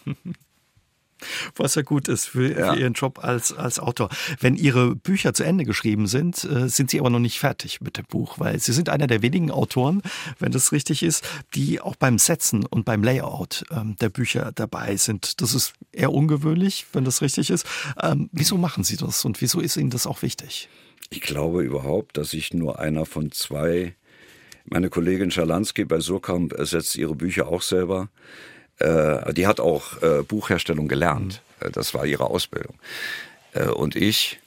[1.57, 2.73] Was ja gut ist für, ja.
[2.73, 4.09] für, Ihren Job als, als Autor.
[4.41, 7.97] Wenn Ihre Bücher zu Ende geschrieben sind, äh, sind Sie aber noch nicht fertig mit
[7.97, 10.03] dem Buch, weil Sie sind einer der wenigen Autoren,
[10.39, 14.97] wenn das richtig ist, die auch beim Setzen und beim Layout ähm, der Bücher dabei
[14.97, 15.41] sind.
[15.41, 17.67] Das ist eher ungewöhnlich, wenn das richtig ist.
[18.01, 20.69] Ähm, wieso machen Sie das und wieso ist Ihnen das auch wichtig?
[21.11, 23.95] Ich glaube überhaupt, dass ich nur einer von zwei,
[24.67, 28.11] meine Kollegin Schalansky bei Surkamp setzt ihre Bücher auch selber
[28.79, 31.43] äh, die hat auch äh, Buchherstellung gelernt.
[31.61, 31.67] Mhm.
[31.67, 32.77] Äh, das war ihre Ausbildung.
[33.53, 34.41] Äh, und ich,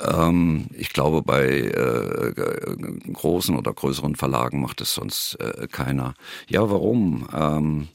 [0.00, 6.14] ähm, ich glaube, bei äh, großen oder größeren Verlagen macht es sonst äh, keiner.
[6.48, 7.28] Ja, warum?
[7.32, 7.88] Ähm,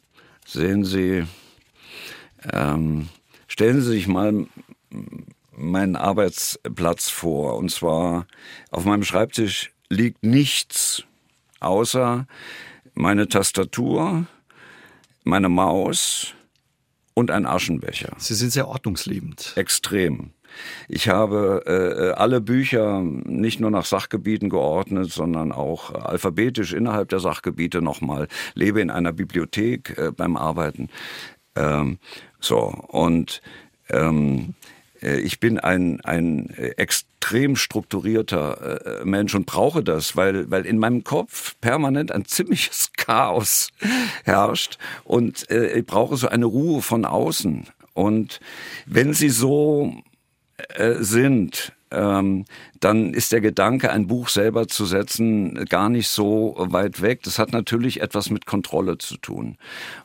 [0.45, 1.25] sehen Sie,
[2.51, 3.09] ähm,
[3.47, 4.45] stellen Sie sich mal
[5.57, 7.57] meinen Arbeitsplatz vor.
[7.57, 8.27] Und zwar
[8.71, 11.03] auf meinem Schreibtisch liegt nichts
[11.59, 12.27] außer
[12.93, 14.27] meine Tastatur,
[15.27, 16.33] meine Maus
[17.13, 18.13] und ein Aschenbecher.
[18.17, 19.53] Sie sind sehr ordnungsliebend.
[19.55, 20.31] Extrem.
[20.87, 27.19] Ich habe äh, alle Bücher nicht nur nach Sachgebieten geordnet, sondern auch alphabetisch innerhalb der
[27.19, 28.27] Sachgebiete nochmal.
[28.53, 30.89] Lebe in einer Bibliothek äh, beim Arbeiten.
[31.55, 31.99] Ähm,
[32.39, 33.41] so und
[33.89, 34.56] ähm, äh,
[35.01, 41.03] ich bin ein, ein extrem strukturierter äh, Mensch und brauche das, weil, weil in meinem
[41.03, 43.69] Kopf permanent ein ziemliches Chaos
[44.23, 47.67] herrscht und äh, ich brauche so eine Ruhe von außen.
[47.93, 48.39] Und
[48.85, 49.93] wenn sie so
[50.99, 52.45] sind, ähm,
[52.79, 57.23] dann ist der Gedanke, ein Buch selber zu setzen, gar nicht so weit weg.
[57.23, 59.57] Das hat natürlich etwas mit Kontrolle zu tun.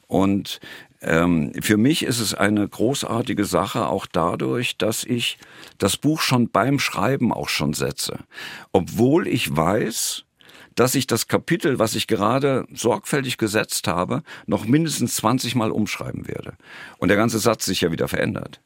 [0.07, 0.61] Und
[1.03, 5.38] ähm, für mich ist es eine großartige Sache, auch dadurch, dass ich
[5.78, 8.20] das Buch schon beim Schreiben auch schon setze.
[8.72, 10.24] Obwohl ich weiß,
[10.74, 16.28] dass ich das Kapitel, was ich gerade sorgfältig gesetzt habe, noch mindestens 20 Mal umschreiben
[16.28, 16.55] werde.
[16.98, 18.61] Und der ganze Satz sich ja wieder verändert.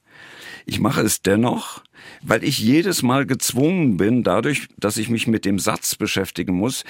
[0.67, 1.83] Ich mache es dennoch,
[2.23, 6.85] weil ich jedes Mal gezwungen bin, dadurch, dass ich mich mit dem Satz beschäftigen muss,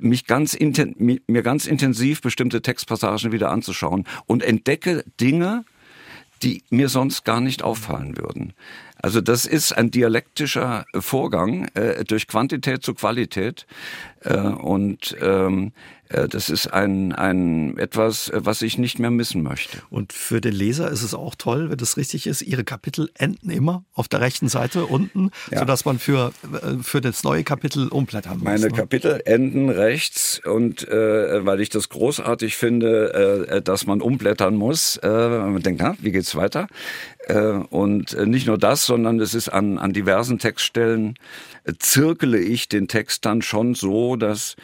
[0.00, 5.64] mich ganz mir ganz intensiv bestimmte Textpassagen wieder anzuschauen und entdecke Dinge,
[6.42, 8.54] die mir sonst gar nicht auffallen würden.
[9.02, 13.66] Also das ist ein dialektischer Vorgang äh, durch Quantität zu Qualität
[14.19, 15.72] äh, und ähm,
[16.10, 19.78] äh, das ist ein, ein etwas, äh, was ich nicht mehr missen möchte.
[19.90, 22.42] Und für den Leser ist es auch toll, wenn das richtig ist.
[22.42, 25.60] Ihre Kapitel enden immer auf der rechten Seite unten, ja.
[25.60, 28.44] sodass man für, äh, für das neue Kapitel umblättern muss.
[28.44, 28.72] Meine ne?
[28.72, 34.96] Kapitel enden rechts und äh, weil ich das großartig finde, äh, dass man umblättern muss.
[34.96, 36.66] Äh, man denkt, na, wie geht's weiter?
[37.68, 41.14] und nicht nur das, sondern es ist an, an diversen Textstellen
[41.78, 44.56] zirkele ich den Text dann schon so, dass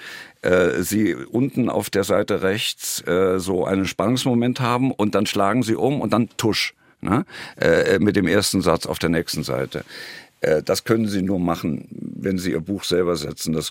[0.42, 5.62] äh, sie unten auf der Seite rechts äh, so einen Spannungsmoment haben und dann schlagen
[5.62, 7.24] sie um und dann tusch ne?
[7.60, 9.84] äh, mit dem ersten Satz auf der nächsten Seite.
[10.66, 13.54] Das können sie nur machen, wenn sie ihr Buch selber setzen.
[13.54, 13.70] Das,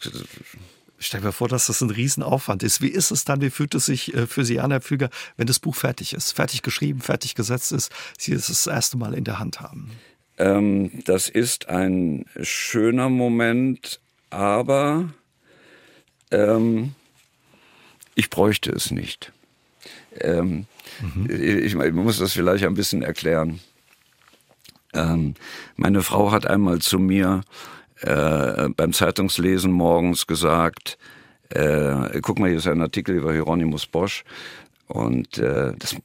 [0.97, 2.81] Stell dir vor, dass das ein Riesenaufwand ist.
[2.81, 5.59] Wie ist es dann, wie fühlt es sich für Sie an, Herr Pflüger, wenn das
[5.59, 9.37] Buch fertig ist, fertig geschrieben, fertig gesetzt ist, Sie es das erste Mal in der
[9.37, 9.91] Hand haben?
[10.37, 15.09] Ähm, das ist ein schöner Moment, aber
[16.31, 16.93] ähm,
[18.15, 19.31] ich bräuchte es nicht.
[20.19, 20.65] Ähm,
[21.01, 21.29] mhm.
[21.29, 23.59] ich, ich muss das vielleicht ein bisschen erklären.
[24.93, 25.35] Ähm,
[25.75, 27.41] meine Frau hat einmal zu mir
[28.01, 30.97] äh, beim Zeitungslesen morgens gesagt,
[31.49, 34.23] äh, guck mal, hier ist ein Artikel über Hieronymus Bosch.
[34.87, 35.95] Und äh, das,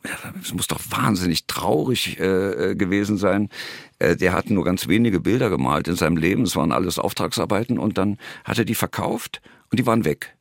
[0.41, 3.51] das muss doch wahnsinnig traurig äh, gewesen sein.
[3.99, 6.43] Äh, der hat nur ganz wenige Bilder gemalt in seinem Leben.
[6.45, 10.35] Es waren alles Auftragsarbeiten und dann hat er die verkauft und die waren weg.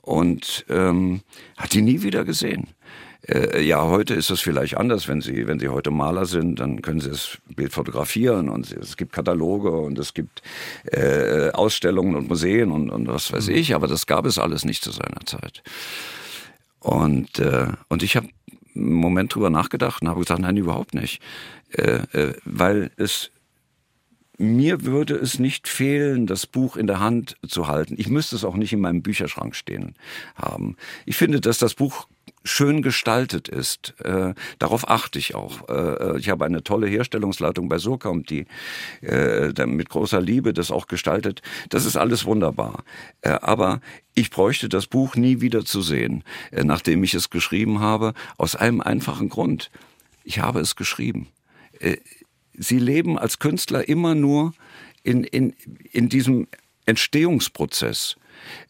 [0.00, 1.20] Und ähm,
[1.56, 2.68] hat die nie wieder gesehen.
[3.28, 6.80] Äh, ja, heute ist es vielleicht anders, wenn Sie, wenn Sie heute Maler sind, dann
[6.80, 10.42] können Sie das Bild fotografieren und es gibt Kataloge und es gibt
[10.92, 13.56] äh, Ausstellungen und Museen und, und was weiß mhm.
[13.56, 15.62] ich, aber das gab es alles nicht zu seiner Zeit.
[16.86, 18.28] Und, äh, und ich habe
[18.76, 21.20] einen Moment drüber nachgedacht und habe gesagt, nein, überhaupt nicht.
[21.72, 23.32] Äh, äh, weil es
[24.38, 27.96] mir würde es nicht fehlen, das Buch in der Hand zu halten.
[27.98, 29.96] Ich müsste es auch nicht in meinem Bücherschrank stehen
[30.36, 30.76] haben.
[31.06, 32.06] Ich finde, dass das Buch
[32.46, 33.94] schön gestaltet ist.
[34.02, 35.68] Äh, darauf achte ich auch.
[35.68, 38.46] Äh, ich habe eine tolle Herstellungsleitung bei Surkamp, die
[39.02, 41.42] äh, mit großer Liebe das auch gestaltet.
[41.68, 42.84] Das ist alles wunderbar.
[43.20, 43.80] Äh, aber
[44.14, 48.56] ich bräuchte das Buch nie wieder zu sehen, äh, nachdem ich es geschrieben habe, aus
[48.56, 49.70] einem einfachen Grund.
[50.24, 51.28] Ich habe es geschrieben.
[51.80, 51.96] Äh,
[52.54, 54.54] sie leben als Künstler immer nur
[55.02, 55.54] in, in,
[55.92, 56.46] in diesem
[56.86, 58.16] Entstehungsprozess.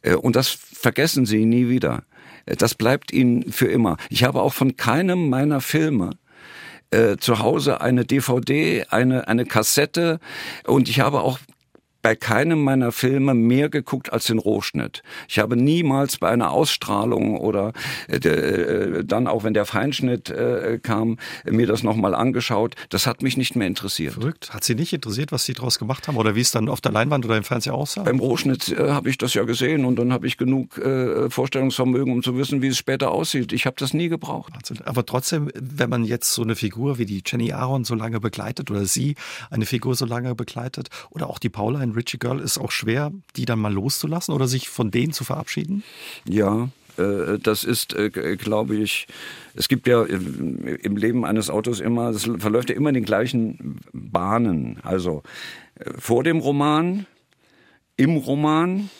[0.02, 2.04] Äh, und das vergessen sie nie wieder.
[2.46, 3.96] Das bleibt ihnen für immer.
[4.08, 6.10] Ich habe auch von keinem meiner Filme
[6.90, 10.20] äh, zu Hause eine DVD, eine, eine Kassette
[10.64, 11.38] und ich habe auch
[12.06, 15.02] bei keinem meiner Filme mehr geguckt als den Rohschnitt.
[15.26, 17.72] Ich habe niemals bei einer Ausstrahlung oder
[18.06, 22.76] äh, äh, dann auch wenn der Feinschnitt äh, kam, mir das nochmal angeschaut.
[22.90, 24.12] Das hat mich nicht mehr interessiert.
[24.12, 24.54] Verrückt.
[24.54, 26.92] Hat Sie nicht interessiert, was Sie daraus gemacht haben oder wie es dann auf der
[26.92, 28.04] Leinwand oder im Fernseher aussah?
[28.04, 32.12] Beim Rohschnitt äh, habe ich das ja gesehen und dann habe ich genug äh, Vorstellungsvermögen,
[32.12, 33.52] um zu wissen, wie es später aussieht.
[33.52, 34.52] Ich habe das nie gebraucht.
[34.84, 38.70] Aber trotzdem, wenn man jetzt so eine Figur wie die Jenny Aaron so lange begleitet
[38.70, 39.16] oder Sie
[39.50, 43.12] eine Figur so lange begleitet oder auch die Paula in Richie Girl ist auch schwer,
[43.36, 45.82] die dann mal loszulassen oder sich von denen zu verabschieden?
[46.24, 46.68] Ja,
[46.98, 49.06] äh, das ist, äh, glaube ich,
[49.54, 53.80] es gibt ja im Leben eines Autos immer, es verläuft ja immer in den gleichen
[53.92, 54.78] Bahnen.
[54.82, 55.22] Also
[55.76, 57.06] äh, vor dem Roman,
[57.96, 58.90] im Roman,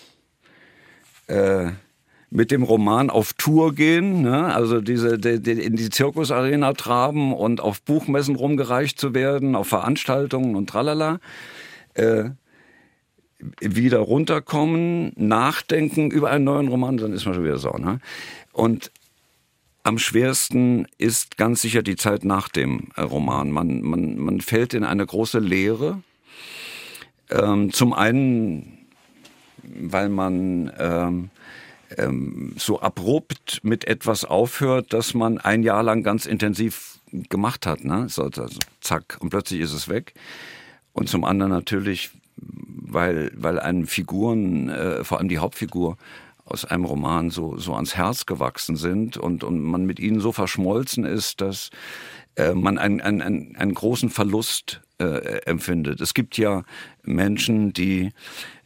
[2.30, 4.54] mit dem Roman auf Tour gehen, ne?
[4.54, 9.66] also diese die, die, in die Zirkusarena traben und auf Buchmessen rumgereicht zu werden, auf
[9.66, 11.18] Veranstaltungen und tralala.
[11.94, 12.30] Äh,
[13.60, 17.70] wieder runterkommen, nachdenken über einen neuen Roman, dann ist man schon wieder so.
[17.70, 18.00] Ne?
[18.52, 18.90] Und
[19.82, 23.50] am schwersten ist ganz sicher die Zeit nach dem äh, Roman.
[23.52, 26.02] Man, man, man fällt in eine große Leere.
[27.30, 28.78] Ähm, zum einen,
[29.62, 31.30] weil man ähm,
[31.98, 37.84] ähm, so abrupt mit etwas aufhört, das man ein Jahr lang ganz intensiv gemacht hat.
[37.84, 38.08] Ne?
[38.08, 38.46] So, so,
[38.80, 40.14] zack, und plötzlich ist es weg.
[40.92, 45.96] Und zum anderen natürlich, weil, weil einen Figuren, äh, vor allem die Hauptfigur,
[46.44, 50.30] aus einem Roman so, so ans Herz gewachsen sind und, und man mit ihnen so
[50.30, 51.70] verschmolzen ist, dass
[52.36, 56.00] äh, man einen, einen, einen großen Verlust äh, empfindet.
[56.00, 56.62] Es gibt ja
[57.02, 58.12] Menschen, die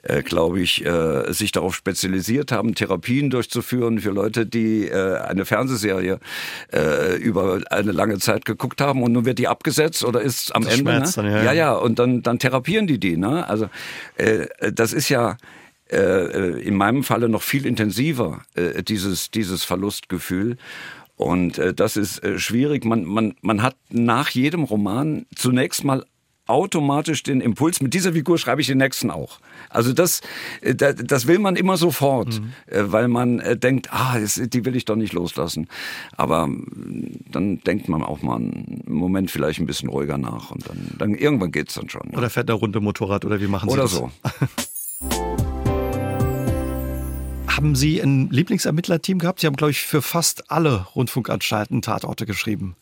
[0.03, 5.44] äh, glaube ich, äh, sich darauf spezialisiert haben, Therapien durchzuführen für Leute, die äh, eine
[5.44, 6.18] Fernsehserie
[6.72, 10.64] äh, über eine lange Zeit geguckt haben und nun wird die abgesetzt oder ist am
[10.64, 11.01] das Ende.
[11.01, 11.12] Ne?
[11.14, 13.16] Dann, ja, ja, ja, und dann, dann therapieren die die.
[13.16, 13.48] Ne?
[13.48, 13.68] Also
[14.16, 15.36] äh, das ist ja
[15.90, 20.57] äh, in meinem Falle noch viel intensiver, äh, dieses, dieses Verlustgefühl.
[21.16, 22.84] Und äh, das ist äh, schwierig.
[22.84, 26.07] Man, man, man hat nach jedem Roman zunächst mal
[26.51, 29.38] automatisch den Impuls, mit dieser Figur schreibe ich den nächsten auch.
[29.68, 30.20] Also das,
[30.61, 32.53] äh, das will man immer sofort, mhm.
[32.66, 35.68] Äh, weil man äh, denkt, ah, die will ich doch nicht loslassen.
[36.16, 36.48] Aber
[37.30, 41.14] dann denkt man auch mal einen Moment vielleicht ein bisschen ruhiger nach und dann, dann
[41.14, 42.09] irgendwann geht's dann schon.
[42.12, 42.18] Ja.
[42.18, 43.96] Oder fährt der runde Motorrad oder wie machen Sie oder das?
[44.01, 44.46] Oder so.
[47.61, 49.40] Haben Sie ein Lieblingsermittlerteam gehabt?
[49.40, 52.74] Sie haben, glaube ich, für fast alle Rundfunkanstalten Tatorte geschrieben.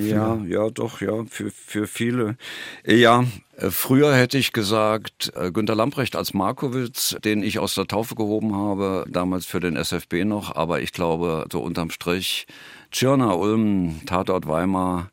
[0.00, 2.38] Ja, ja, doch, ja, für, für viele.
[2.86, 3.26] Ja,
[3.58, 8.14] äh, früher hätte ich gesagt, äh, Günter Lamprecht als Markowitz, den ich aus der Taufe
[8.14, 12.46] gehoben habe, damals für den SFB noch, aber ich glaube, so unterm Strich,
[12.92, 15.10] Tschirner, Ulm, Tatort Weimar,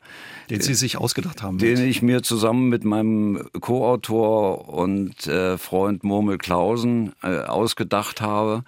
[0.52, 1.58] den Sie sich ausgedacht haben.
[1.58, 8.64] Den ich mir zusammen mit meinem Co-Autor und äh, Freund Murmel Klausen äh, ausgedacht habe.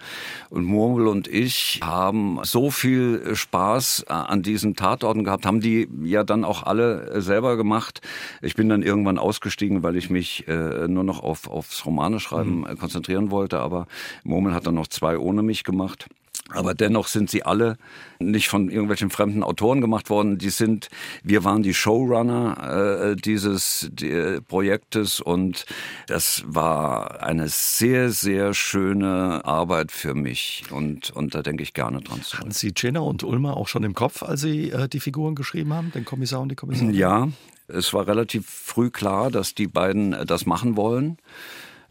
[0.48, 5.88] Und Murmel und ich haben so viel Spaß äh, an diesen Tatorten gehabt, haben die
[6.02, 8.00] ja dann auch alle äh, selber gemacht.
[8.40, 12.60] Ich bin dann irgendwann ausgestiegen, weil ich mich äh, nur noch auf, aufs Romane schreiben
[12.60, 12.78] mhm.
[12.78, 13.60] konzentrieren wollte.
[13.60, 13.86] Aber
[14.24, 16.08] Murmel hat dann noch zwei ohne mich gemacht.
[16.54, 17.76] Aber dennoch sind sie alle
[18.18, 20.38] nicht von irgendwelchen fremden Autoren gemacht worden.
[20.38, 20.88] Die sind,
[21.22, 25.66] wir waren die Showrunner äh, dieses die, äh, Projektes und
[26.06, 32.00] das war eine sehr, sehr schöne Arbeit für mich und, und da denke ich gerne
[32.00, 32.40] dran zurück.
[32.40, 35.72] Hatten Sie Jenna und Ulmer auch schon im Kopf, als Sie äh, die Figuren geschrieben
[35.72, 36.94] haben, den Kommissar und die Kommissarin?
[36.94, 37.28] Ja,
[37.68, 41.18] es war relativ früh klar, dass die beiden äh, das machen wollen.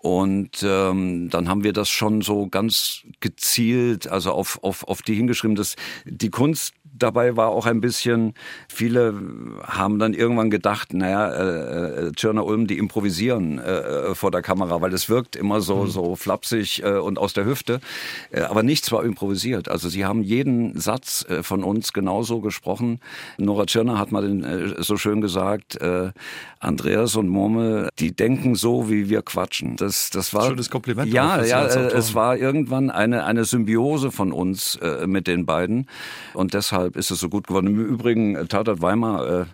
[0.04, 5.16] Und ähm, dann haben wir das schon so ganz gezielt, also auf, auf, auf die
[5.16, 6.74] hingeschrieben, dass die Kunst
[7.04, 8.34] dabei war auch ein bisschen,
[8.68, 9.14] viele
[9.64, 14.42] haben dann irgendwann gedacht, naja, äh, äh Tschirner Ulm, die improvisieren äh, äh, vor der
[14.42, 15.90] Kamera, weil es wirkt immer so, mhm.
[15.90, 17.82] so flapsig äh, und aus der Hüfte.
[18.32, 19.70] Äh, aber nichts war improvisiert.
[19.70, 23.00] Also sie haben jeden Satz äh, von uns genauso gesprochen.
[23.38, 26.12] Nora Tschirner hat mal den, äh, so schön gesagt, äh,
[26.60, 29.76] Andreas und Murmel, die denken so, wie wir quatschen.
[29.76, 30.48] Das, das war.
[30.48, 31.12] Schönes Kompliment.
[31.12, 35.88] Ja, ja, äh, es war irgendwann eine, eine Symbiose von uns äh, mit den beiden.
[36.34, 37.68] Und deshalb ist es so gut geworden.
[37.68, 39.46] Im Übrigen, äh, Tatort Weimar, äh,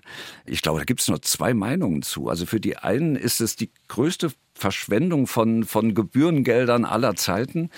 [0.46, 2.30] ich glaube, da gibt es nur zwei Meinungen zu.
[2.30, 7.70] Also für die einen ist es die größte Verschwendung von, von Gebührengeldern aller Zeiten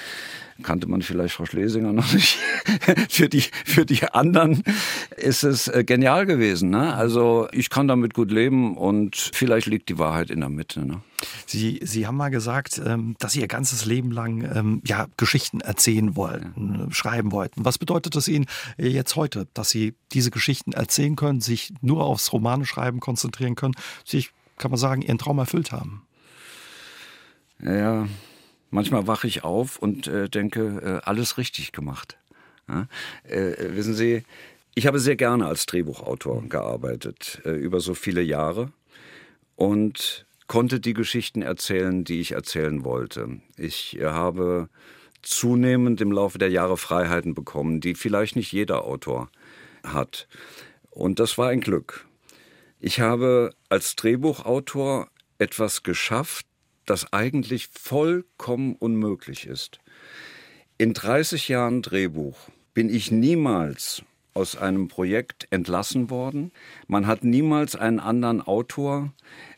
[0.63, 2.37] kannte man vielleicht Frau Schlesinger noch nicht.
[3.09, 4.63] für, die, für die anderen
[5.17, 6.69] ist es äh, genial gewesen.
[6.69, 6.93] Ne?
[6.93, 10.85] Also ich kann damit gut leben und vielleicht liegt die Wahrheit in der Mitte.
[10.85, 11.01] Ne?
[11.45, 15.61] Sie, Sie haben mal gesagt, ähm, dass Sie Ihr ganzes Leben lang ähm, ja, Geschichten
[15.61, 16.91] erzählen wollten, ja.
[16.91, 17.65] schreiben wollten.
[17.65, 18.45] Was bedeutet es Ihnen
[18.77, 23.55] äh, jetzt heute, dass Sie diese Geschichten erzählen können, sich nur aufs Romane schreiben konzentrieren
[23.55, 23.75] können,
[24.05, 26.03] sich, kann man sagen, Ihren Traum erfüllt haben?
[27.63, 28.07] Ja,
[28.71, 32.17] Manchmal wache ich auf und äh, denke, äh, alles richtig gemacht.
[32.69, 32.87] Ja?
[33.25, 34.23] Äh, wissen Sie,
[34.73, 38.71] ich habe sehr gerne als Drehbuchautor gearbeitet, äh, über so viele Jahre
[39.57, 43.41] und konnte die Geschichten erzählen, die ich erzählen wollte.
[43.57, 44.69] Ich äh, habe
[45.21, 49.29] zunehmend im Laufe der Jahre Freiheiten bekommen, die vielleicht nicht jeder Autor
[49.83, 50.29] hat.
[50.89, 52.05] Und das war ein Glück.
[52.79, 55.09] Ich habe als Drehbuchautor
[55.39, 56.45] etwas geschafft,
[56.85, 59.79] das eigentlich vollkommen unmöglich ist.
[60.77, 62.37] In 30 Jahren Drehbuch
[62.73, 64.03] bin ich niemals
[64.33, 66.51] aus einem Projekt entlassen worden.
[66.87, 69.11] Man hat niemals einen anderen Autor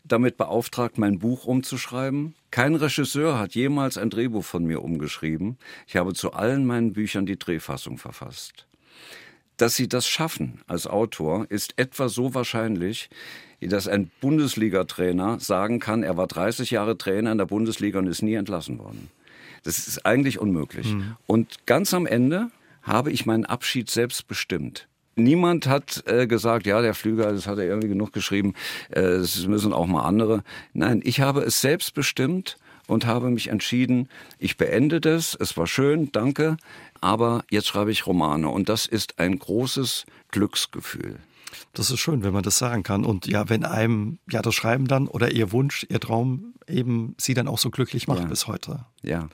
[0.04, 2.34] damit beauftragt, mein Buch umzuschreiben.
[2.50, 5.58] Kein Regisseur hat jemals ein Drehbuch von mir umgeschrieben.
[5.86, 8.66] Ich habe zu allen meinen Büchern die Drehfassung verfasst.
[9.56, 13.08] Dass sie das schaffen als Autor, ist etwa so wahrscheinlich,
[13.60, 18.22] dass ein Bundesliga-Trainer sagen kann, er war 30 Jahre Trainer in der Bundesliga und ist
[18.22, 19.10] nie entlassen worden.
[19.62, 20.92] Das ist eigentlich unmöglich.
[20.92, 21.16] Mhm.
[21.26, 22.50] Und ganz am Ende
[22.82, 24.88] habe ich meinen Abschied selbst bestimmt.
[25.16, 28.54] Niemand hat äh, gesagt, ja, der Flüger, das hat er irgendwie genug geschrieben,
[28.90, 30.42] äh, es müssen auch mal andere.
[30.72, 35.66] Nein, ich habe es selbst bestimmt und habe mich entschieden, ich beende das, es war
[35.66, 36.56] schön, danke,
[37.00, 41.18] aber jetzt schreibe ich Romane und das ist ein großes Glücksgefühl.
[41.72, 43.04] Das ist schön, wenn man das sagen kann.
[43.04, 47.34] Und ja, wenn einem ja das Schreiben dann oder Ihr Wunsch, Ihr Traum eben Sie
[47.34, 48.26] dann auch so glücklich macht ja.
[48.26, 48.86] bis heute.
[49.02, 49.28] Ja.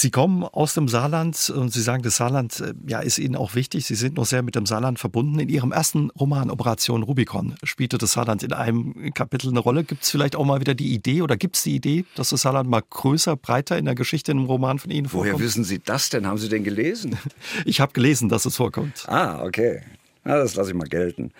[0.00, 3.56] Sie kommen aus dem Saarland und Sie sagen, das Saarland äh, ja, ist Ihnen auch
[3.56, 3.84] wichtig.
[3.84, 5.40] Sie sind noch sehr mit dem Saarland verbunden.
[5.40, 9.82] In Ihrem ersten Roman Operation Rubicon spielte das Saarland in einem Kapitel eine Rolle.
[9.82, 12.42] Gibt es vielleicht auch mal wieder die Idee oder gibt es die Idee, dass das
[12.42, 15.32] Saarland mal größer, breiter in der Geschichte in einem Roman von Ihnen vorkommt?
[15.32, 16.28] Woher wissen Sie das denn?
[16.28, 17.18] Haben Sie denn gelesen?
[17.64, 19.04] Ich habe gelesen, dass es vorkommt.
[19.08, 19.82] Ah, okay.
[20.28, 21.32] Na, das lasse ich mal gelten.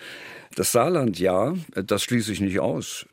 [0.56, 3.04] Das Saarland, ja, das schließe ich nicht aus.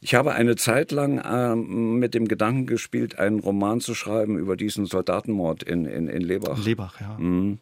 [0.00, 4.56] Ich habe eine Zeit lang äh, mit dem Gedanken gespielt, einen Roman zu schreiben über
[4.56, 6.64] diesen Soldatenmord in, in, in Lebach.
[6.64, 7.16] Lebach, ja.
[7.18, 7.58] Mhm.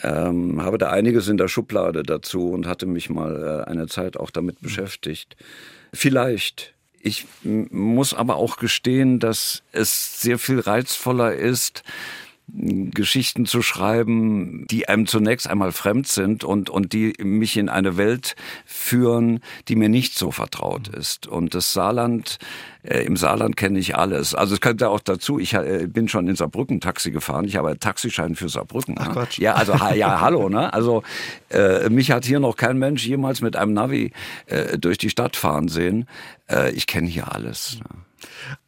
[0.00, 4.16] Ähm, habe da einiges in der Schublade dazu und hatte mich mal äh, eine Zeit
[4.16, 4.66] auch damit mhm.
[4.66, 5.36] beschäftigt.
[5.92, 6.72] Vielleicht.
[7.00, 11.82] Ich muss aber auch gestehen, dass es sehr viel reizvoller ist,
[12.48, 17.96] Geschichten zu schreiben, die einem zunächst einmal fremd sind und, und die mich in eine
[17.96, 21.26] Welt führen, die mir nicht so vertraut ist.
[21.26, 22.38] Und das Saarland,
[22.84, 24.32] äh, im Saarland kenne ich alles.
[24.34, 27.68] Also es könnte auch dazu, ich äh, bin schon in Saarbrücken Taxi gefahren, ich habe
[27.68, 28.94] einen Taxischein für Saarbrücken.
[28.96, 29.26] Ach, ne?
[29.38, 30.72] Ja, also ja, hallo, ne?
[30.72, 31.02] Also
[31.50, 34.12] äh, mich hat hier noch kein Mensch jemals mit einem Navi
[34.46, 36.06] äh, durch die Stadt fahren sehen.
[36.48, 37.80] Äh, ich kenne hier alles.
[37.80, 38.05] Ne?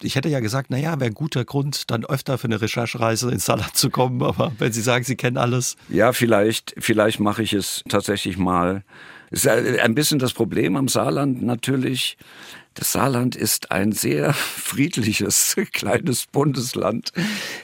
[0.02, 3.46] Ich hätte ja gesagt, naja, wäre ein guter Grund, dann öfter für eine Recherchereise ins
[3.46, 4.22] Saarland zu kommen.
[4.22, 5.76] Aber wenn Sie sagen, Sie kennen alles.
[5.88, 8.84] Ja, vielleicht, vielleicht mache ich es tatsächlich mal.
[9.30, 12.16] Es ist ein bisschen das Problem am Saarland natürlich.
[12.74, 17.12] Das Saarland ist ein sehr friedliches kleines Bundesland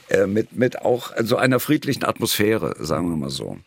[0.09, 3.57] äh, mit, mit auch so einer friedlichen Atmosphäre, sagen wir mal so.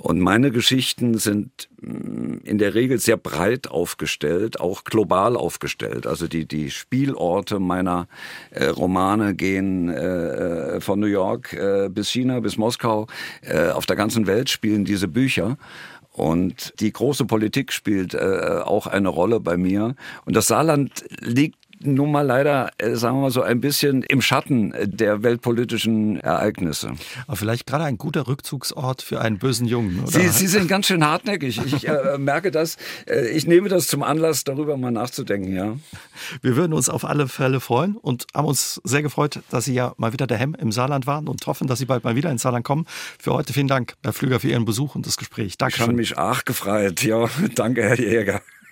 [0.00, 6.06] Und meine Geschichten sind mm, in der Regel sehr breit aufgestellt, auch global aufgestellt.
[6.06, 8.06] Also die, die Spielorte meiner
[8.52, 13.08] äh, Romane gehen äh, äh von New York äh, bis China, bis Moskau.
[13.42, 15.58] Äh, auf der ganzen Welt spielen diese Bücher.
[16.12, 19.96] Und die große Politik spielt äh, auch eine Rolle bei mir.
[20.24, 24.20] Und das Saarland liegt nun mal leider, äh, sagen wir mal so, ein bisschen im
[24.20, 26.92] Schatten der weltpolitischen Ereignisse.
[27.26, 30.10] Aber vielleicht gerade ein guter Rückzugsort für einen bösen Jungen, oder?
[30.10, 31.60] Sie, Sie sind ganz schön hartnäckig.
[31.64, 32.76] Ich äh, merke das.
[33.06, 35.76] Äh, ich nehme das zum Anlass, darüber mal nachzudenken, ja.
[36.42, 39.94] Wir würden uns auf alle Fälle freuen und haben uns sehr gefreut, dass Sie ja
[39.96, 42.42] mal wieder der Hemm im Saarland waren und hoffen, dass Sie bald mal wieder ins
[42.42, 42.86] Saarland kommen.
[43.18, 45.58] Für heute vielen Dank, Herr Flüger, für Ihren Besuch und das Gespräch.
[45.58, 45.76] Danke.
[45.76, 47.02] Ich habe mich auch gefreut.
[47.02, 48.42] Ja, danke, Herr Jäger.